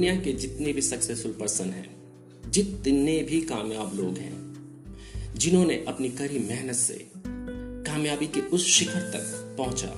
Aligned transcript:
दुनिया 0.00 0.16
के 0.16 0.32
जितने 0.32 0.72
भी 0.72 0.82
सक्सेसफुल 0.82 1.32
पर्सन 1.32 1.70
हैं, 1.70 2.50
जितने 2.50 3.16
भी 3.22 3.40
कामयाब 3.40 3.94
लोग 3.94 4.18
हैं, 4.18 5.34
जिन्होंने 5.36 5.74
अपनी 5.88 6.08
कड़ी 6.08 6.38
मेहनत 6.38 6.76
से 6.76 6.94
कामयाबी 7.16 8.26
के 8.26 8.40
उस 8.48 8.66
शिखर 8.66 9.10
तक 9.10 9.26
पहुँचा 9.58 9.90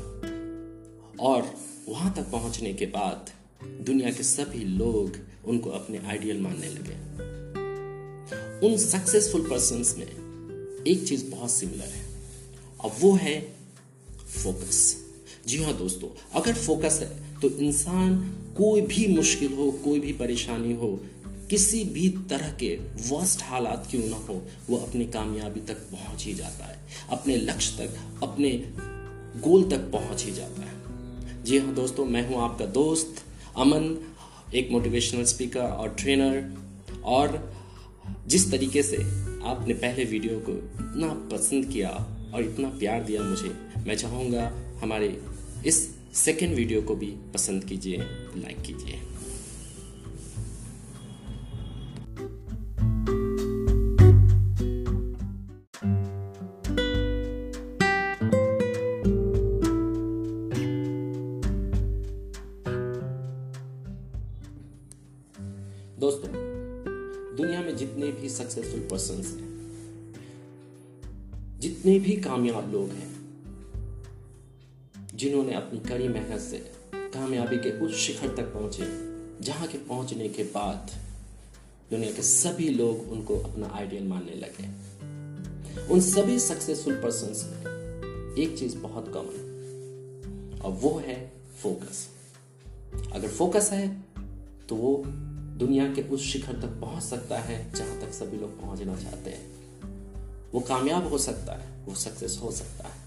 और 1.20 1.54
वहाँ 1.88 2.12
तक 2.16 2.30
पहुँचने 2.32 2.72
के 2.72 2.86
बाद 2.86 3.30
दुनिया 3.86 4.10
के 4.10 4.22
सभी 4.22 4.64
लोग 4.64 5.18
उनको 5.46 5.70
अपने 5.70 5.98
आइडियल 5.98 6.40
मानने 6.40 6.68
लगे। 6.68 6.96
उन 8.66 8.76
सक्सेसफुल 8.78 9.48
पर्सन 9.50 9.84
में 9.98 10.84
एक 10.86 11.06
चीज़ 11.08 11.30
बहुत 11.30 11.50
सिमिलर 11.50 11.88
है, 11.88 12.04
और 12.80 12.96
वो 13.00 13.14
है 13.16 13.40
फोकस 14.42 14.96
जी 15.46 15.62
हाँ 15.62 15.78
दोस्तों, 15.78 16.08
अगर 16.34 16.54
फोकस 16.54 16.98
है 17.02 17.31
तो 17.42 17.50
इंसान 17.50 18.16
कोई 18.56 18.80
भी 18.80 19.06
मुश्किल 19.16 19.52
हो, 19.52 19.70
कोई 19.70 20.00
भी 20.00 20.12
परेशानी 20.12 20.72
हो, 20.72 21.00
किसी 21.50 21.84
भी 21.84 22.08
तरह 22.08 22.52
के 22.52 22.74
वर्स्ट 23.08 23.42
हालात 23.42 23.88
क्यों 23.90 24.04
ना 24.04 24.16
हो, 24.16 24.42
वो 24.70 24.76
अपनी 24.76 25.06
कामयाबी 25.06 25.60
तक 25.60 25.74
पहुँच 25.74 26.24
ही 26.24 26.34
जाता 26.34 26.64
है। 26.64 26.78
अपने 27.10 27.36
लक्ष्य 27.36 27.76
तक, 27.78 28.22
अपने 28.22 28.50
गोल 29.40 29.70
तक 29.70 29.78
पहुँच 29.78 30.24
ही 30.24 30.32
जाता 30.32 30.62
है। 30.62 31.44
जी 31.44 31.58
हाँ 31.58 31.74
दोस्तों, 31.74 32.04
मैं 32.04 32.28
हूँ 32.28 32.42
आपका 32.42 32.66
दोस्त 32.66 33.24
अमन, 33.56 33.96
एक 34.54 34.70
मोटिवेशनल 34.70 35.24
स्पीकर 35.24 35.60
और 35.60 35.88
ट्रेनर 35.88 36.54
और 37.04 37.52
जिस 38.26 38.50
तरीके 38.50 38.82
से 38.82 38.96
आपने 39.44 39.74
पहले 39.74 40.04
वीडियो 40.04 40.38
को 40.38 40.52
इतना 40.52 41.36
पसंद 41.36 41.64
किया 41.64 41.88
और 42.34 42.42
इतना 42.42 42.68
प्यार 42.68 43.02
दिया 43.02 43.22
मुझे, 43.22 43.54
मैं 43.86 43.96
चाहूँगा 43.96 44.52
हमारे 44.82 45.22
इस 45.66 46.01
सेकेंड 46.14 46.54
वीडियो 46.54 46.80
को 46.82 46.94
भी 46.94 47.06
पसंद 47.34 47.64
कीजिए 47.64 47.98
लाइक 48.36 48.60
कीजिए। 48.62 48.98
पहुँचे 78.84 79.44
जहाँ 79.44 79.68
के 79.68 79.78
पहुँचने 79.78 80.28
के 80.28 80.42
बाद 80.42 80.90
दुनिया 81.90 82.12
के 82.12 82.22
सभी 82.22 82.68
लोग 82.68 83.12
उनको 83.12 83.38
अपना 83.38 83.68
आइडियल 83.74 84.04
मानने 84.04 84.32
लगे। 84.32 84.82
उन 85.92 86.00
सभी 86.00 86.38
सक्सेसफुल 86.38 86.94
पर्सन 86.94 87.26
में 87.26 87.72
एक 88.36 88.58
चीज़ 88.58 88.76
बहुत 88.76 89.12
कॉमन 89.12 90.60
और 90.64 90.72
वो 90.72 90.98
है 91.06 91.32
फोकस 91.62 92.08
अगर 93.12 93.28
फोकस 93.28 93.70
है 93.72 94.04
तो 94.68 94.76
वो 94.76 95.04
दुनिया 95.58 95.94
के 95.94 96.02
उस 96.02 96.22
शिखर 96.22 96.52
तक 96.52 96.68
पहुँच 96.68 97.02
सकता 97.02 97.38
है 97.38 97.72
जहाँ 97.74 98.00
तक 98.00 98.12
सभी 98.12 98.36
लोग 98.36 98.60
पहुँचना 98.60 98.96
चाहते 98.96 99.30
हैं। 99.30 99.52
वो 100.52 100.60
कामयाब 100.60 101.08
हो 101.08 101.18
सकता 101.18 101.52
है, 101.52 101.86
वो 101.86 101.94
सक्सेस 101.94 102.40
हो 102.42 102.50
सकता 102.50 102.88
है। 102.88 103.02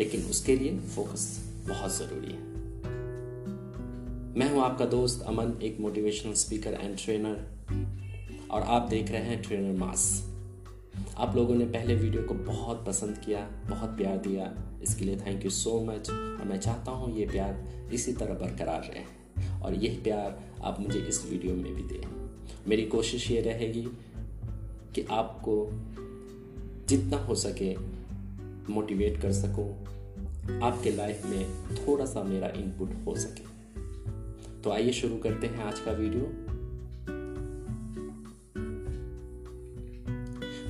लेकिन 0.00 0.22
उसके 0.22 0.56
लिए 0.56 0.78
फोकस 0.78 1.40
बहुत 1.68 1.96
ज़रूरी 1.96 2.32
है। 2.32 2.53
मैं 4.36 4.50
हूँ 4.50 4.62
आपका 4.62 4.84
दोस्त 4.84 5.22
अमन, 5.22 5.52
एक 5.62 5.80
मोटिवेशनल 5.80 6.32
स्पीकर 6.32 6.74
एंड 6.74 6.96
ट्रेनर 6.96 8.48
और 8.50 8.62
आप 8.62 8.88
देख 8.88 9.10
रहे 9.10 9.20
हैं 9.20 9.42
ट्रेनर 9.42 9.78
मास 9.78 10.30
आप 11.16 11.36
लोगों 11.36 11.54
ने 11.54 11.64
पहले 11.64 11.94
वीडियो 11.94 12.22
को 12.22 12.34
बहुत 12.34 12.84
पसंद 12.86 13.18
किया, 13.18 13.40
बहुत 13.70 13.90
प्यार 13.90 14.16
दिया। 14.16 14.52
इसके 14.82 15.04
लिए 15.04 15.16
थैंक 15.16 15.44
यू 15.44 15.50
सो 15.50 15.80
मच 15.80 16.10
और 16.10 16.44
मैं 16.44 16.60
चाहता 16.60 16.90
हूँ 16.90 17.16
ये 17.16 17.26
प्यार 17.26 17.88
इसी 17.92 18.12
तरह 18.12 18.34
बरकरार 18.34 18.82
रहे। 18.82 19.04
और 19.62 19.74
यह 19.74 20.00
प्यार 20.04 20.40
आप 20.62 20.80
मुझे 20.80 20.98
इस 20.98 21.24
वीडियो 21.30 21.54
में 21.54 21.74
भी 21.74 21.82
दें। 21.82 22.28
मेरी 22.68 22.82
कोशिश 22.82 23.30
ये 23.30 23.40
रहेगी 23.40 23.86
कि 24.94 25.06
आपको 25.10 25.68
जितना 26.88 27.16
हो 27.16 27.34
सके 27.34 27.74
मोटिवेट 28.72 29.22
कर 29.22 29.32
सकूँ। 29.32 29.70
आपके 30.60 30.90
लाइफ 30.90 31.26
में 31.26 31.46
थोड़ा 31.76 32.04
सा 32.04 32.22
मेरा 32.22 32.48
इनपुट 32.48 33.06
हो 33.06 33.14
सके। 33.14 33.53
तो 34.64 34.70
आइए 34.70 34.92
शुरू 34.92 35.16
करते 35.16 35.46
हैं 35.46 35.64
आज 35.64 35.78
का 35.78 35.92
वीडियो। 35.92 36.22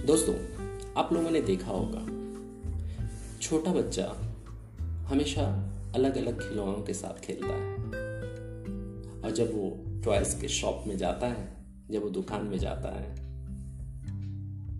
दोस्तों, 0.06 0.34
आप 0.97 1.12
लोगों 1.12 1.31
ने 1.31 1.41
देखा 1.41 1.71
होगा, 1.71 2.00
छोटा 3.43 3.72
बच्चा 3.72 4.06
हमेशा 5.09 5.47
अलग 5.94 6.16
अलग 6.16 6.41
खिलौनों 6.41 6.82
के 6.82 6.94
साथ 6.94 7.21
खेलता 7.21 7.55
है। 7.55 7.72
और 9.21 9.31
जब 9.31 9.55
वो 9.55 9.71
टॉयज 10.05 10.37
के 10.41 10.49
शॉप 10.49 10.84
में 10.87 10.97
जाता 10.99 11.26
है, 11.26 11.49
जब 11.91 12.03
वो 12.03 12.11
दुकान 12.11 12.47
में 12.47 12.59
जाता 12.59 12.94
है 12.99 13.15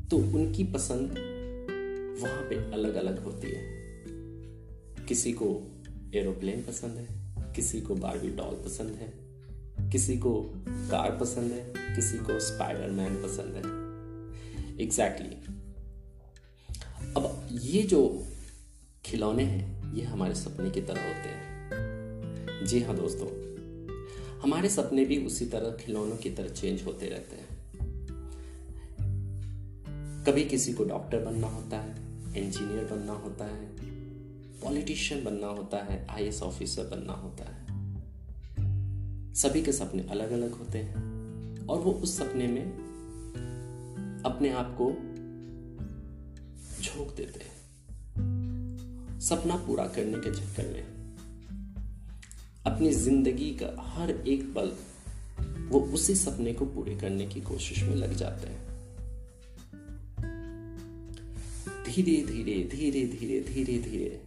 तो 0.09 0.17
उनकी 0.17 0.65
पसंद 0.65 1.19
वहाँ 2.23 2.43
पे 2.43 2.73
अलग 2.73 2.95
अलग 2.97 3.25
होती 3.25 3.47
है। 3.47 5.07
किसी 5.07 5.33
को 5.33 5.61
एरोप्लेन 6.15 6.63
पसंद 6.63 6.99
है 6.99 7.24
किसी 7.55 7.81
को 7.81 7.95
बारबी 7.95 8.29
डॉल 8.29 8.55
पसंद 8.55 8.91
है, 8.91 9.13
किसी 9.91 10.17
को 10.19 10.53
कार 10.67 11.19
पसंद 11.19 11.53
है, 11.53 11.73
किसी 11.97 12.19
को 12.19 12.41
स्पाइडरमैन 12.41 13.23
पसंद 13.23 13.55
है। 13.55 13.85
Exactly 14.81 15.29
exactly. 15.29 15.55
अब 17.17 17.49
ये 17.53 17.83
जो 17.83 18.27
खिलौने 19.05 19.43
हैं, 19.43 19.95
ये 19.95 20.05
हमारे 20.05 20.35
सपने 20.35 20.71
की 20.71 20.81
तरह 20.81 21.07
होते 21.07 21.29
हैं। 21.29 22.65
जी 22.67 22.81
हाँ 22.83 22.97
दोस्तों, 22.97 23.29
हमारे 24.41 24.69
सपने 24.69 25.05
भी 25.05 25.27
उसी 25.27 25.47
तरह 25.47 25.85
खिलौनों 25.85 26.17
की 26.17 26.31
तरह 26.31 26.49
चेंज 26.49 26.83
होते 26.83 27.09
रहते 27.09 27.37
हैं। 27.37 27.55
कभी 30.25 30.45
किसी 30.45 30.73
को 30.73 30.85
डॉक्टर 30.85 31.21
बनना 31.21 31.47
होता 31.47 31.79
है 31.79 31.91
इंजीनियर 32.45 32.85
बनना 32.85 33.13
होता 33.13 33.45
है 33.45 33.94
पॉलिटिशियन 34.65 35.25
बनना 35.25 35.47
होता 35.47 35.79
है 35.85 36.07
आई 36.11 36.31
ऑफिसर 36.43 36.85
बनना 36.85 37.13
होता 37.13 37.45
है। 37.45 37.63
सभी 39.35 39.63
के 39.63 39.73
सपने 39.73 40.03
अलग 40.03 40.33
अलग 40.33 40.53
होते 40.53 40.79
हैं 40.79 41.67
और 41.67 41.79
वो 41.79 41.93
उस 41.93 42.17
सपने 42.19 42.47
में 42.47 42.65
अपने 44.25 44.51
आप 44.51 44.77
को 44.81 44.91
झोंक 46.83 47.15
देते 47.17 47.41
हैं। 47.41 49.21
सपना 49.21 49.57
पूरा 49.57 49.87
करने 49.87 50.19
के 50.19 50.31
चक्कर 50.35 50.73
में 50.73 50.95
अपनी 52.67 52.91
ज़िंदगी 52.91 53.51
का 53.63 53.83
हर 53.83 54.11
एक 54.11 54.53
पल 54.55 54.73
वो 55.69 55.81
उसी 55.81 56.15
सपने 56.15 56.53
को 56.53 56.65
पूरे 56.67 56.95
करने 56.97 57.27
की 57.27 57.41
कोशिश 57.41 57.83
में 57.83 57.95
लग 57.97 58.15
जाते 58.15 58.47
हैं। 58.47 58.63
धीरे 61.85 62.17
धीरे 62.27 62.55
धीरे 62.69 63.07
धीरे 63.07 63.41
धीरे 63.41 63.79
धीरे 63.79 64.24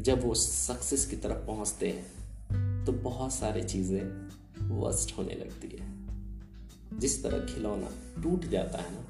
जब 0.00 0.24
वो 0.24 0.34
सक्सेस 0.34 1.06
की 1.06 1.16
तरफ़ 1.16 1.46
पहुँचते 1.46 1.88
हैं 1.88 2.84
तो 2.84 2.92
बहुत 2.92 3.32
सारी 3.32 3.62
चीज़ें 3.62 4.02
वर्स्ट 4.68 5.18
होने 5.18 5.34
लगती 5.34 5.68
है। 5.76 5.96
जिस 6.98 7.22
तरह 7.22 7.54
खिलौना 7.54 7.90
टूट 8.22 8.44
जाता 8.44 8.78
है 8.78 8.90
ना, 8.92 9.06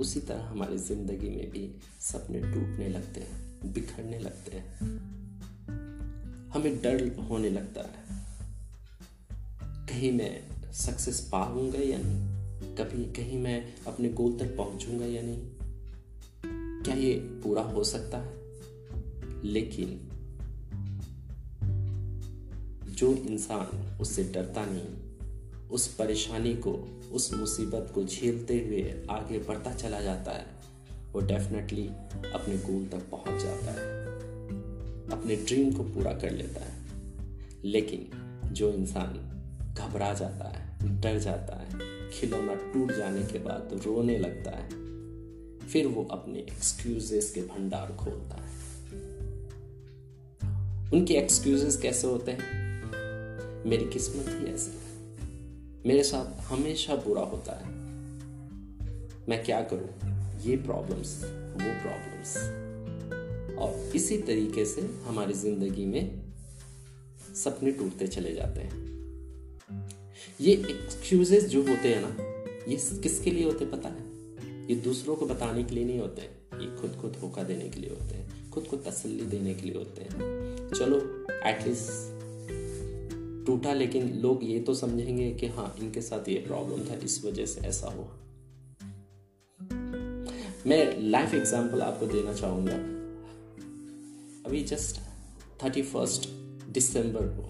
उसी 0.00 0.20
तरह 0.20 0.42
हमारी 0.42 0.78
ज़िंदगी 0.78 1.30
में 1.30 1.50
भी 1.50 1.74
सपने 2.00 2.40
टूटने 2.40 2.88
लगते 2.88 3.20
हैं, 3.20 3.72
बिखरने 3.72 4.18
लगते 4.18 4.56
हैं। 4.56 4.78
हमें 6.48 6.82
डर 6.82 7.16
होने 7.30 7.50
लगता 7.50 7.80
है, 7.80 8.26
कहीं 9.86 10.12
मैं 10.12 10.42
सक्सेस 10.72 11.28
पाऊँगा 11.32 11.78
या 11.78 11.98
नहीं? 11.98 12.74
कभी, 12.76 13.04
कहीं 13.04 13.38
मैं 13.38 13.74
अपने 13.86 14.08
गोल 14.08 14.38
तक 14.38 14.56
पहुंचूँगा 14.56 15.06
या 15.06 15.22
नहीं? 15.22 15.42
क्या 16.82 16.94
ये 16.94 17.14
पूरा 17.14 17.62
हो 17.62 17.84
सकता 17.84 18.18
है? 18.18 18.38
लेकिन 19.44 20.07
जो 22.98 23.14
इंसान 23.14 23.96
उससे 24.00 24.24
डरता 24.24 24.66
नहीं, 24.66 25.18
उस 25.68 25.94
परेशानी 25.94 26.54
को, 26.54 26.72
उस 27.12 27.32
मुसीबत 27.32 27.92
को 27.94 28.04
झेलते 28.04 28.54
हुए 28.54 29.06
आगे 29.10 29.38
बढ़ता 29.38 29.74
चला 29.74 30.00
जाता 30.00 30.32
है, 30.32 30.46
वो 31.12 31.20
डेफिनेटली 31.20 31.86
अपने 32.32 32.58
गोल 32.58 32.86
तक 32.86 33.10
पहुँच 33.10 33.42
जाता 33.42 33.66
है। 33.66 34.08
अपने 35.10 35.36
ड्रीम 35.36 35.72
को 35.72 35.82
पूरा 35.82 36.12
कर 36.12 36.30
लेता 36.30 36.60
है। 36.60 36.86
लेकिन 37.64 38.10
जो 38.52 38.72
इंसान 38.72 39.12
घबरा 39.78 40.14
जाता 40.14 40.48
है, 40.48 41.00
डर 41.00 41.18
जाता 41.18 41.56
है, 41.56 41.70
खिलौना 42.10 42.54
टूट 42.54 42.92
जाने 42.92 43.22
के 43.22 43.38
बाद 43.38 43.80
रोने 43.86 44.18
लगता 44.18 44.50
है, 44.50 44.68
फिर 45.68 45.86
वो 45.86 46.04
अपने 46.04 46.38
एक्सक्यूजेस 46.38 47.30
के 47.30 47.40
भंडार 47.42 47.92
खोलता 47.92 48.34
है। 48.34 48.58
उनके 50.92 51.14
एक्सक्यूजेस 51.14 51.76
कैसे 51.76 52.06
होते 52.06 52.32
हैं? 52.32 52.67
मेरी 53.68 53.84
किस्मत 53.84 54.24
ही 54.28 54.46
ऐसी 54.54 54.70
है। 54.70 54.88
मेरे 55.86 56.02
साथ 56.02 56.40
हमेशा 56.40 56.94
बुरा 56.96 57.22
होता 57.22 57.52
है। 57.52 57.72
मैं 59.28 59.44
क्या 59.44 59.60
करूँ? 59.62 59.88
ये 60.42 60.56
प्रॉब्लम्स 60.56 61.24
वो 61.24 61.72
प्रॉब्लम्स 61.82 62.36
और 63.58 63.96
इसी 63.96 64.18
तरीके 64.18 64.64
से 64.64 64.80
हमारी 64.80 65.34
ज़िंदगी 65.34 65.84
में 65.84 66.22
सपने 67.34 67.72
टूटते 67.72 68.06
चले 68.06 68.34
जाते 68.34 68.60
हैं। 68.60 68.88
ये 70.40 70.52
एक्सक्यूजेस 70.52 71.44
जो 71.44 71.60
होते 71.60 71.94
हैं 71.94 72.02
ना, 72.02 72.16
ये 72.72 73.00
किसके 73.02 73.30
लिए 73.30 73.44
होते 73.44 73.64
पता 73.64 73.88
है? 73.88 74.02
ये 74.66 74.74
दूसरों 74.74 75.16
को 75.16 75.26
बताने 75.26 75.64
के 75.64 75.74
लिए 75.74 75.84
नहीं 75.84 75.98
होते। 75.98 76.22
ये 76.54 76.80
खुद 76.80 76.98
को 77.02 77.08
धोखा 77.08 77.42
देने 77.42 77.68
के 77.68 77.80
लिए 77.80 77.90
होते 77.90 78.14
हैं। 78.14 78.50
खुद 78.50 78.64
को 78.64 78.76
तसल्ली 78.76 79.26
देने 79.26 79.54
के 79.54 79.62
लिए 79.62 79.78
होते 79.78 80.02
हैं। 80.02 80.18
चलो 80.70 81.26
एटलीस्ट 81.48 82.17
टूटा, 83.48 83.72
लेकिन 83.72 84.12
लोग 84.20 84.44
ये 84.44 84.60
तो 84.60 84.74
समझेंगे 84.74 85.30
कि 85.30 85.46
हाँ 85.46 85.74
इनके 85.80 86.00
साथ 86.00 86.28
ये 86.28 86.38
प्रॉब्लम 86.46 86.84
था, 86.84 86.94
इस 86.94 87.24
वजह 87.24 87.46
से 87.46 87.60
ऐसा 87.60 87.86
हुआ। 87.86 88.06
मैं 90.66 91.00
लाइफ 91.00 91.34
एग्ज़ाम्पल 91.34 91.82
आपको 91.82 92.06
देना 92.06 92.32
चाहूँगा। 92.34 92.74
अभी 94.46 94.62
जस्ट 94.64 95.00
थर्टी 95.64 95.82
फ़र्स्ट 95.82 96.28
दिसंबर 96.68 97.26
को 97.36 97.48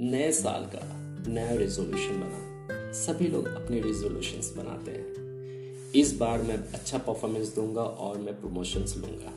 नए 0.00 0.30
साल 0.32 0.64
का 0.74 0.80
नया 1.28 1.54
रेजोल्यूशन 1.54 2.20
बना। 2.20 2.92
सभी 2.92 3.28
लोग 3.28 3.46
अपने 3.46 3.80
रेजोल्यूशंस 3.80 4.52
बनाते 4.56 4.90
हैं। 4.90 5.92
इस 5.92 6.16
बार 6.18 6.42
मैं 6.42 6.56
अच्छा 6.56 6.98
परफॉर्मेंस 6.98 7.54
दूँगा 7.54 7.82
और 7.82 8.18
मैं 8.18 8.40
प्रमोशंस 8.40 8.96
लूँगा। 8.96 9.32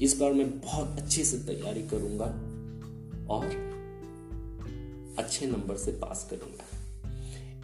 इस 0.00 0.18
बार 0.20 0.32
मैं 0.32 0.50
बहुत 0.60 0.98
अच्छे 0.98 1.24
से 1.24 1.38
तैयारी 1.38 1.82
करूँगा 1.82 2.26
और 3.34 3.69
अच्छे 5.22 5.46
नंबर 5.46 5.76
से 5.76 5.92
पास 5.92 6.26
करूँगा। 6.30 6.66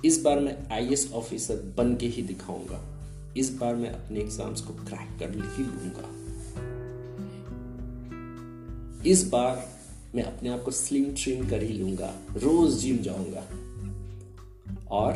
इस 0.05 0.21
बार 0.23 0.41
मैं 0.41 0.57
आई 0.73 0.97
ऑफिसर 1.15 1.63
बन 1.77 1.95
के 1.97 2.07
ही 2.07 2.23
दिखाऊँगा। 2.23 2.81
इस 3.37 3.51
बार 3.57 3.75
मैं 3.75 3.91
अपने 3.91 4.21
एग्ज़ाम्स 4.21 4.61
को 4.61 4.73
क्रैक 4.85 5.19
कर 5.21 5.31
ही 5.57 5.65
लूँगा 5.65 6.09
इस 9.07 9.29
बार 9.29 9.67
मैं 10.15 10.23
अपने 10.23 10.49
आप 10.49 10.63
को 10.63 10.71
स्लिम 10.71 11.05
ट्रिम 11.15 11.49
कर 11.49 11.63
ही 11.63 11.73
लूँगा। 11.73 12.09
रोज 12.37 12.75
जिम 12.75 12.99
जाऊँगा। 12.99 13.43
और 14.91 15.13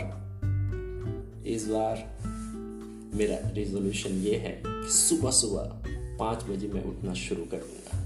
इस 1.47 1.67
बार 1.69 1.97
मेरा 3.15 3.37
रेजोल्यूशन 3.51 4.21
ये 4.23 4.37
है 4.37 4.53
कि 4.67 4.91
सुबह 4.93 5.31
सुबह 5.31 5.65
पाँच 6.19 6.45
बजे 6.45 6.69
मैं 6.69 6.85
उठना 6.85 7.15
शुरू 7.15 7.45
करूँगा 7.45 7.99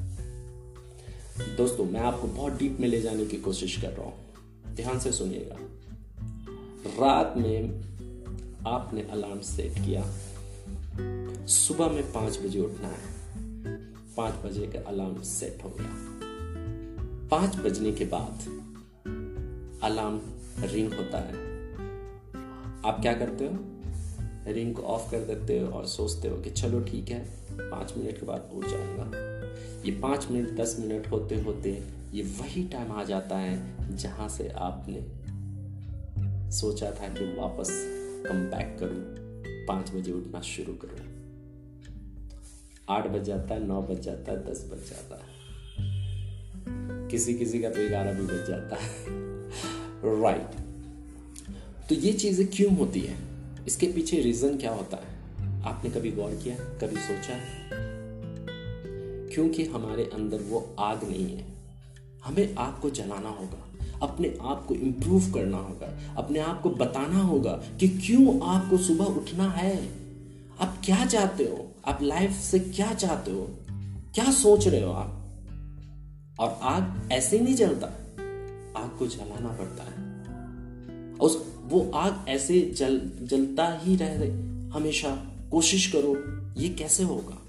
दोस्तों, 1.57 1.85
मैं 1.85 2.01
आपको 2.01 2.29
बहुत 2.29 2.53
डीप 2.53 2.77
में 2.81 2.89
ले 2.89 3.01
जाने 3.01 3.25
की 3.27 3.37
कोशिश 3.39 3.77
कर 3.77 3.91
रहा 3.91 4.05
हूँ। 4.05 4.24
ध्यान 4.75 4.99
से 4.99 5.13
सुनिएगा। 5.13 5.57
रात 6.87 7.35
में 7.37 7.81
आपने 8.67 9.03
अलार्म 9.03 9.41
सेट 9.41 9.73
किया। 9.73 10.05
सुबह 11.47 11.89
में 11.89 12.13
पाँच 12.13 12.39
बजे 12.39 12.61
उठना 12.61 12.89
है। 12.89 13.15
पाँच 14.17 14.35
बजे 14.45 14.67
का 14.67 14.91
अलार्म 14.91 15.23
सेट 15.23 15.65
हो 15.65 15.69
गया। 15.69 15.95
पाँच 17.29 17.57
बजने 17.57 17.93
के 17.93 18.05
बाद 18.05 18.39
अलार्म 19.83 20.21
रिंग 20.61 20.93
होता 20.93 21.19
है। 21.19 21.35
आप 22.87 22.99
क्या 23.03 23.13
करते 23.15 23.45
हो? 23.45 23.59
रिंग 24.53 24.75
को 24.75 24.83
ऑफ़ 24.83 25.11
कर 25.11 25.21
देते 25.21 25.61
हो 25.61 25.69
और 25.69 25.87
सोचते 25.87 26.29
हो 26.29 26.37
कि 26.37 26.51
चलो 26.51 26.81
ठीक 26.81 27.09
है, 27.09 27.31
पाँच 27.53 27.95
मिनट 27.97 28.21
के 28.21 28.27
बाद 28.27 28.51
उठ 28.55 28.67
जाऊँगा। 28.67 29.34
ये 29.85 29.91
पाँच 29.91 30.27
मिनट, 30.31 30.51
दस 30.51 30.77
मिनट 30.81 31.07
होते 31.07 31.35
होते 31.41 31.83
ये 32.13 32.23
वही 32.23 32.69
टाइम 32.69 32.93
आ 32.93 33.05
जाता 33.05 33.39
है 33.39 33.97
जहाँ 33.97 34.29
से 34.29 34.49
आपने 34.49 35.07
सोचा 36.51 36.91
था 36.91 37.09
कि 37.09 37.25
वापस 37.25 37.69
कम 38.27 38.35
बैक 38.35 38.77
करूँ। 38.81 39.25
पाँच 39.67 39.91
बजे 39.91 40.13
उठना 40.13 40.41
शुरू 40.41 40.73
करूँ। 40.73 40.99
आठ 42.89 43.07
बज 43.07 43.23
जाता 43.23 43.55
है 43.55 43.67
नौ 43.67 43.83
बज 43.83 44.01
जाता 44.01 44.33
है 44.33 44.51
दस 44.51 44.71
बज 44.73 44.91
जाता। 44.91 45.17
है 45.17 47.09
किसी 47.09 47.35
किसी 47.35 47.59
का 47.59 47.69
तो 47.69 47.89
ग्यारह 47.89 48.13
भी 48.13 48.23
बज 48.23 48.49
जाता। 48.49 48.77
है 48.77 49.05
राइट 50.23 50.57
तो 51.89 51.95
ये 51.95 52.13
चीज़ें 52.13 52.47
क्यों 52.47 52.77
होती 52.77 53.01
है? 53.01 53.17
इसके 53.67 53.87
पीछे 53.87 54.21
रीजन 54.21 54.57
क्या 54.57 54.73
होता 54.73 54.97
है? 54.97 55.15
आपने 55.63 55.91
कभी 55.91 56.11
गौर 56.11 56.31
किया? 56.31 56.57
कभी 56.57 56.97
सोचा? 56.97 57.35
है 57.35 57.64
क्योंकि 59.35 59.65
हमारे 59.65 60.11
अंदर 60.15 60.41
वो 60.41 60.77
आग 60.79 61.05
नहीं 61.05 61.37
है। 61.37 61.55
हमें 62.25 62.55
आग 62.55 62.83
को 62.83 62.91
जलाना 62.91 63.29
होगा, 63.29 63.69
अपने 64.03 64.39
आप 64.43 64.67
को 64.67 64.75
इम्प्रूव 64.75 65.31
करना 65.31 65.57
होगा, 65.57 66.15
अपने 66.17 66.39
आप 66.39 66.63
को 66.63 66.71
बताना 66.71 67.19
होगा 67.19 67.53
कि 67.53 67.89
क्यों 67.89 68.41
आपको 68.41 68.77
सुबह 68.77 69.05
उठना 69.05 69.51
है। 69.51 69.89
आप 70.61 70.79
क्या 70.85 71.07
चाहते 71.07 71.45
हो? 71.45 71.67
आप 71.87 71.99
लाइफ 72.03 72.31
से 72.31 72.59
क्या 72.59 72.95
चाहते 72.95 73.31
हो? 73.31 73.51
क्या 74.15 74.31
सोच 74.31 74.69
रहे 74.69 74.83
हो 74.83 74.93
आप? 74.93 75.21
और 76.41 76.59
आग 76.63 77.13
ऐसे 77.13 77.39
नहीं 77.39 77.55
जलता, 77.55 77.87
आग 78.81 78.91
को 78.99 79.07
जलाना 79.07 79.49
पड़ता 79.49 79.85
है। 79.85 80.15
उस, 81.15 81.55
वो 81.65 81.91
आग 81.95 82.25
ऐसे 82.29 82.75
जल, 82.77 83.11
जलता 83.23 83.81
ही 83.83 83.97
रह। 83.97 84.19
दे 84.19 84.55
हमेशा 84.75 85.17
कोशिश 85.51 85.93
करो, 85.97 86.17
ये 86.61 86.69
कैसे 86.69 87.03
होगा? 87.03 87.44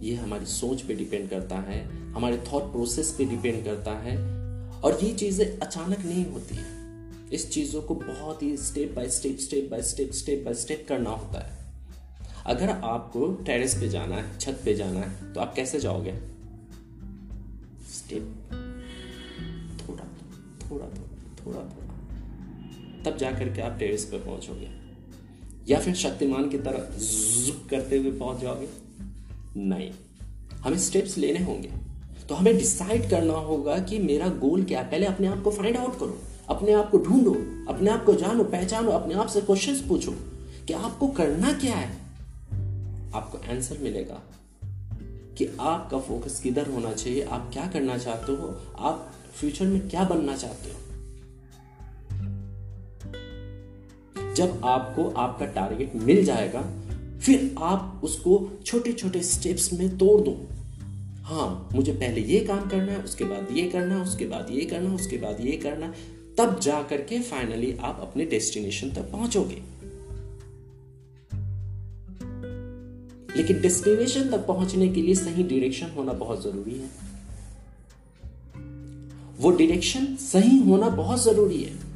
ये 0.00 0.14
हमारी 0.14 0.46
सोच 0.46 0.82
पे 0.82 0.94
डिपेंड 0.94 1.30
करता 1.30 1.56
है, 1.56 1.84
हमारे 2.12 2.36
थॉट 2.52 2.62
प्रोसेस 2.62 3.14
पे 3.18 3.24
डिपेंड 3.24 3.64
करता 3.64 3.92
है, 3.92 4.16
और 4.80 4.98
ये 5.02 5.14
चीज़ें 5.14 5.58
अचानक 5.58 5.98
नहीं 5.98 6.26
होती 6.26 6.54
है। 6.54 6.66
इस 7.32 7.50
चीज़ों 7.50 7.82
को 7.82 7.94
बहुत 7.94 8.42
ही 8.42 8.56
step 8.56 8.94
by 8.94 9.08
step 9.08 9.38
step 9.38 9.70
by 9.70 9.82
step 9.82 10.10
step 10.10 10.42
by 10.44 10.54
step 10.54 10.86
करना 10.88 11.10
होता 11.10 11.40
है। 11.40 11.58
अगर 12.46 12.68
आपको 12.70 13.32
टेरेस 13.32 13.74
पे 13.74 13.88
जाना 13.88 14.16
है, 14.16 14.38
छत 14.38 14.60
पे 14.64 14.74
जाना 14.74 15.00
है 15.00 15.32
तो 15.32 15.40
आप 15.40 15.54
कैसे 15.54 15.80
जाओगे? 15.80 16.12
स्टेप 17.90 18.22
थोड़ा 19.80 20.04
थोड़ा 20.70 20.86
थोड़ा 20.86 20.86
थोड़ा। 20.86 21.60
थोड़ा 21.60 21.60
तब 23.04 23.16
जाकर 23.16 23.48
के 23.48 23.62
आप 23.62 23.78
टेरिस 23.78 24.04
पे 24.04 24.18
पहुंचोगे। 24.18 24.70
या 25.68 25.80
फिर 25.80 25.94
शक्तिमान 25.94 26.48
की 26.48 26.58
तरह 26.58 26.78
करते 27.70 27.98
हुए 27.98 28.10
पहुँच 28.10 28.40
जाओगे। 28.40 28.87
नहीं। 29.58 29.90
हमें 30.62 30.78
स्टेप्स 30.78 31.18
लेने 31.18 31.44
होंगे। 31.44 31.70
तो 32.28 32.34
हमें 32.34 32.58
डिसाइड 32.58 33.10
करना 33.10 33.32
होगा 33.32 33.78
कि 33.78 33.98
मेरा 33.98 34.28
गोल 34.28 34.64
क्या 34.64 34.80
है। 34.80 34.90
पहले 34.90 35.06
अपने 35.06 35.26
आप 35.26 35.42
को 35.42 35.50
फाइंड 35.50 35.76
आउट 35.76 35.98
करो। 35.98 36.18
अपने 36.48 36.72
आप 36.72 36.90
को 36.90 36.98
ढूंढो। 36.98 37.34
अपने 37.72 37.90
आप 37.90 38.04
को 38.04 38.14
जानो, 38.14 38.44
पहचानो। 38.44 38.90
अपने 38.90 39.14
आप 39.14 39.26
से 39.26 39.40
क्वेश्चंस 39.40 39.80
पूछो 39.80 40.14
कि 40.66 40.72
आपको 40.72 41.08
करना 41.08 41.52
क्या 41.52 41.74
है। 41.74 41.96
आपको 43.14 43.38
आंसर 43.38 43.78
मिलेगा 43.78 44.22
कि 45.38 45.56
आपका 45.60 45.98
फोकस 45.98 46.40
किधर 46.40 46.70
होना 46.70 46.92
चाहिए। 46.92 47.22
आप 47.22 47.50
क्या 47.52 47.66
करना 47.66 47.98
चाहते 47.98 48.32
हो। 48.32 48.62
आप 48.78 49.12
फ्यूचर 49.34 49.66
में 49.66 49.88
क्या 49.88 50.04
बनना 50.04 50.36
चाहते 50.36 50.70
हो। 50.70 50.78
जब 54.34 54.60
आपको 54.64 55.10
आपका 55.10 55.46
टारगेट 55.46 55.92
मिल 55.96 56.24
जाएगा 56.24 56.64
फिर 57.20 57.54
आप 57.58 58.00
उसको 58.04 58.50
छोटे 58.66 58.92
छोटे 58.92 59.22
स्टेप्स 59.22 59.72
में 59.72 59.98
तोड़ 59.98 60.20
दो। 60.20 60.48
हाँ 61.22 61.68
मुझे 61.72 61.92
पहले 61.92 62.20
ये 62.20 62.40
काम 62.40 62.68
करना 62.68 62.92
है, 62.92 63.02
उसके 63.02 63.24
बाद 63.24 63.48
ये 63.52 63.68
करना 63.68 63.94
है, 63.94 64.02
उसके 64.02 64.24
बाद 64.24 64.46
ये 64.50 64.64
करना 64.64 64.88
है, 64.88 64.94
उसके 64.94 65.16
बाद 65.16 65.40
ये 65.40 65.56
करना 65.56 65.94
तब 66.38 66.60
जा 66.60 66.82
करके 66.82 67.20
फाइनली 67.20 67.76
आप 67.80 67.98
अपने 68.00 68.24
डेस्टिनेशन 68.24 68.90
तक 68.90 69.10
पहुंचोगे। 69.12 69.62
लेकिन 73.36 73.60
डेस्टिनेशन 73.60 74.30
तक 74.30 74.46
पहुँचने 74.46 74.88
के 74.88 75.02
लिए 75.02 75.14
सही 75.14 75.42
डायरेक्शन 75.42 75.86
होना 75.86 76.12
बहुत 76.12 76.42
ज़रूरी 76.42 76.74
है। 76.74 76.90
वो 79.40 79.50
डायरेक्शन 79.50 80.16
सही 80.16 80.58
होना 80.58 80.88
बहुत 80.88 81.24
ज़रूरी 81.24 81.62
है। 81.62 81.87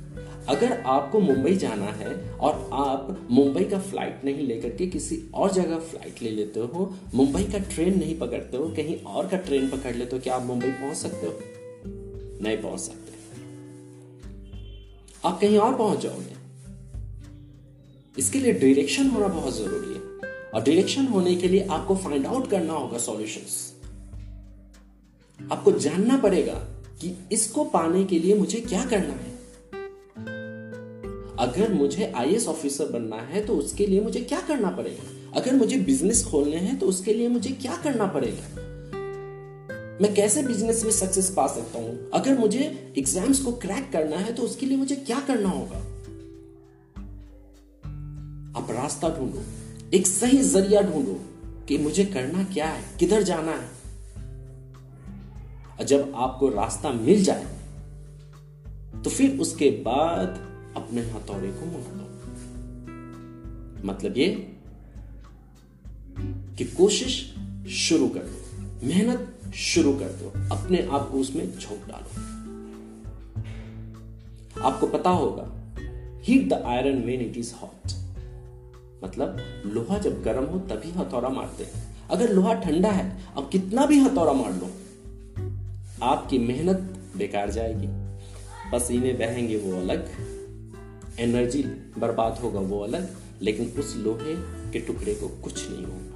अगर 0.49 0.73
आपको 0.87 1.21
मुंबई 1.21 1.55
जाना 1.57 1.87
है 1.87 2.31
और 2.31 2.71
आप 2.73 3.29
मुंबई 3.31 3.65
का 3.65 3.79
फ़्लाइट 3.79 4.25
नहीं 4.25 4.47
लेकर 4.47 4.69
के 4.69 4.87
किसी 4.87 5.19
और 5.35 5.53
जगह 5.53 5.79
फ़्लाइट 5.79 6.23
ले 6.23 6.31
लेते 6.31 6.61
हो, 6.61 6.95
मुंबई 7.15 7.45
का 7.45 7.59
ट्रेन 7.59 7.99
नहीं 7.99 8.19
पकड़ते 8.19 8.57
हो, 8.57 8.69
कहीं 8.69 8.97
और 8.97 9.29
का 9.29 9.37
ट्रेन 9.37 9.69
पकड़ 9.71 9.95
लेते 9.95 10.17
हो, 10.17 10.23
क्या 10.23 10.35
आप 10.35 10.43
मुंबई 10.43 10.71
पहुँच 10.71 10.97
सकते 10.97 11.27
हो? 11.27 11.39
नहीं 12.43 12.57
पहुँच 12.57 12.81
सकते। 12.81 13.13
आप 15.25 15.41
कहीं 15.41 15.59
और 15.59 15.75
पहुँच 15.75 16.01
जाओगे। 16.01 16.41
इसके 18.19 18.39
लिए 18.39 18.53
डायरेक्शन 18.53 19.07
होना 19.07 19.29
बहुत 19.29 19.57
ज़रूरी 19.57 19.95
है। 19.95 20.01
और 20.55 20.63
डायरेक्शन 20.63 21.07
होने 21.07 21.35
के 21.35 21.49
लिए 21.49 21.67
आपको 21.67 21.97
फाइंड 21.97 22.27
आउट 22.27 22.51
करना 22.51 22.73
होगा 22.73 22.99
सॉल्यूशंस 22.99 23.75
आपको 25.41 25.73
जानना 25.73 26.17
पड़ेगा 26.17 26.55
कि 27.01 27.17
इसको 27.33 27.65
पाने 27.65 28.05
के 28.05 28.19
लिए 28.19 28.35
मुझे 28.35 28.61
क्या 28.61 28.85
करना 28.85 29.15
है। 29.15 29.32
अगर 31.43 31.73
मुझे 31.73 32.13
आई 32.17 32.37
ऑफिसर 32.49 32.87
बनना 32.87 33.17
है 33.17 33.45
तो 33.47 33.55
उसके 33.55 33.87
लिए 33.87 34.01
मुझे 34.01 34.21
क्या 34.21 34.41
करना 34.41 34.71
पड़ेगा? 34.71 35.05
अगर 35.41 35.55
मुझे 35.55 35.77
बिज़नेस 35.79 36.25
खोलने 36.25 36.57
हैं 36.57 36.79
तो 36.79 36.87
उसके 36.87 37.15
लिए 37.15 37.29
मुझे 37.29 37.51
क्या 37.53 37.77
करना 37.77 38.07
पड़ेगा? 38.07 38.61
मैं 40.03 40.13
कैसे 40.15 40.43
बिज़नेस 40.43 40.85
में 40.85 40.91
सक्सेस 40.91 41.31
पा 41.31 41.47
सकता 41.47 41.79
हूँ? 41.79 42.11
अगर 42.15 42.39
मुझे 42.39 42.95
एग्ज़ाम्स 42.99 43.39
को 43.39 43.53
क्रैक 43.53 43.91
करना 43.93 44.17
है 44.17 44.33
तो 44.35 44.43
उसके 44.43 44.67
लिए 44.67 44.77
मुझे 44.77 44.97
क्या 44.97 45.21
करना 45.21 45.49
होगा? 45.49 45.79
आप 48.61 48.71
रास्ता 48.71 49.09
ढूंढो, 49.09 49.43
एक 49.95 50.07
सही 50.07 50.39
ज़रिया 50.39 50.81
ढूंढो 50.83 51.19
कि 51.69 51.79
मुझे 51.79 52.05
करना 52.05 52.45
क्या 52.45 52.67
है, 52.67 52.83
किधर 53.01 53.23
जाना 53.23 53.53
है। 53.53 53.69
जब 55.87 56.13
आपको 56.17 56.49
रास्ता 56.49 56.91
मिल 56.93 57.23
जाए 57.25 57.45
तो 59.05 59.11
फिर 59.11 59.39
उसके 59.41 59.71
बाद 59.85 60.52
अपने 60.77 61.01
हथौड़े 61.01 61.53
को 61.53 61.67
मुड़ा 61.67 61.93
दो। 61.93 62.09
मतलब 63.85 64.19
ये 64.19 64.29
कि 66.59 66.65
कोशिश 66.65 67.35
शुरू 67.71 68.09
कर 68.09 68.21
दो, 68.21 68.63
मेहनत 68.87 69.53
शुरू 69.55 69.93
कर 69.93 70.09
दो, 70.09 70.57
अपने 70.57 70.89
आप 70.93 71.09
को 71.11 71.19
उसमें 71.19 71.59
झोंक 71.59 71.89
डालो। 71.89 72.33
आपको 74.63 74.87
पता 74.87 75.11
होगा 75.11 75.47
heat 76.23 76.49
the 76.49 76.53
iron 76.53 77.03
when 77.03 77.21
it 77.21 77.37
is 77.37 77.55
hot 77.55 77.93
मतलब 79.05 79.37
लोहा 79.67 79.99
जब 79.99 80.23
गर्म 80.23 80.45
हो 80.45 80.59
तभी 80.59 80.91
हथौड़ा 80.91 81.29
मारते 81.29 81.65
हैं। 81.65 82.09
अगर 82.11 82.33
लोहा 82.33 82.55
ठंडा 82.55 82.91
है, 82.91 83.23
अब 83.37 83.49
कितना 83.49 83.87
भी 83.87 83.99
हथौड़ा 83.99 84.33
मार 84.33 84.53
लो, 84.53 84.71
आपकी 86.03 86.39
मेहनत 86.39 86.79
बेकार 87.17 87.51
जाएगी। 87.51 87.89
पसीने 88.73 89.13
बहेंगे 89.13 89.57
वो 89.57 89.81
अलग। 89.81 90.32
एनर्जी 91.19 91.63
बर्बाद 91.99 92.39
होगा 92.39 92.61
वो 92.61 92.81
अलग, 92.81 93.17
लेकिन 93.43 93.67
उस 93.69 93.97
लोहे 93.97 94.35
के 94.73 94.79
टुकड़े 94.79 95.15
को 95.15 95.29
कुछ 95.29 95.71
नहीं 95.71 95.85
होगा। 95.85 96.13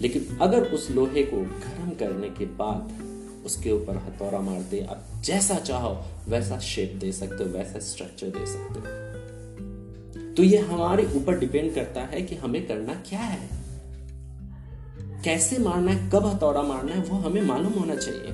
लेकिन 0.00 0.38
अगर 0.40 0.62
उस 0.62 0.90
लोहे 0.90 1.22
को 1.22 1.36
गर्म 1.36 1.90
करने 1.90 2.30
के 2.30 2.46
बाद 2.46 3.06
उसके 3.46 3.70
ऊपर 3.70 3.96
हथौड़ा 3.96 4.40
मारते 4.40 4.80
आप 4.80 5.04
जैसा 5.20 5.54
चाहो, 5.54 6.04
वैसा 6.28 6.58
शेप 6.58 6.92
दे 7.00 7.12
सकते 7.12 7.44
हो, 7.44 7.50
वैसा 7.50 7.78
स्ट्रक्चर 7.78 8.26
दे 8.26 8.46
सकते 8.46 8.80
हो। 8.80 9.06
तो 10.34 10.42
ये 10.42 10.58
हमारे 10.58 11.06
ऊपर 11.14 11.38
डिपेंड 11.38 11.74
करता 11.74 12.00
है 12.00 12.22
कि 12.22 12.34
हमें 12.34 12.68
करना 12.68 12.94
क्या 12.94 13.20
है। 13.20 13.48
कैसे 15.24 15.58
मारना 15.58 15.92
है, 15.92 16.10
कब 16.10 16.26
हथौड़ा 16.26 16.62
मारना 16.62 16.92
है, 16.92 17.02
वो 17.02 17.16
हमें 17.16 17.42
मालूम 17.42 17.72
होना 17.72 17.94
चाहिए। 17.96 18.28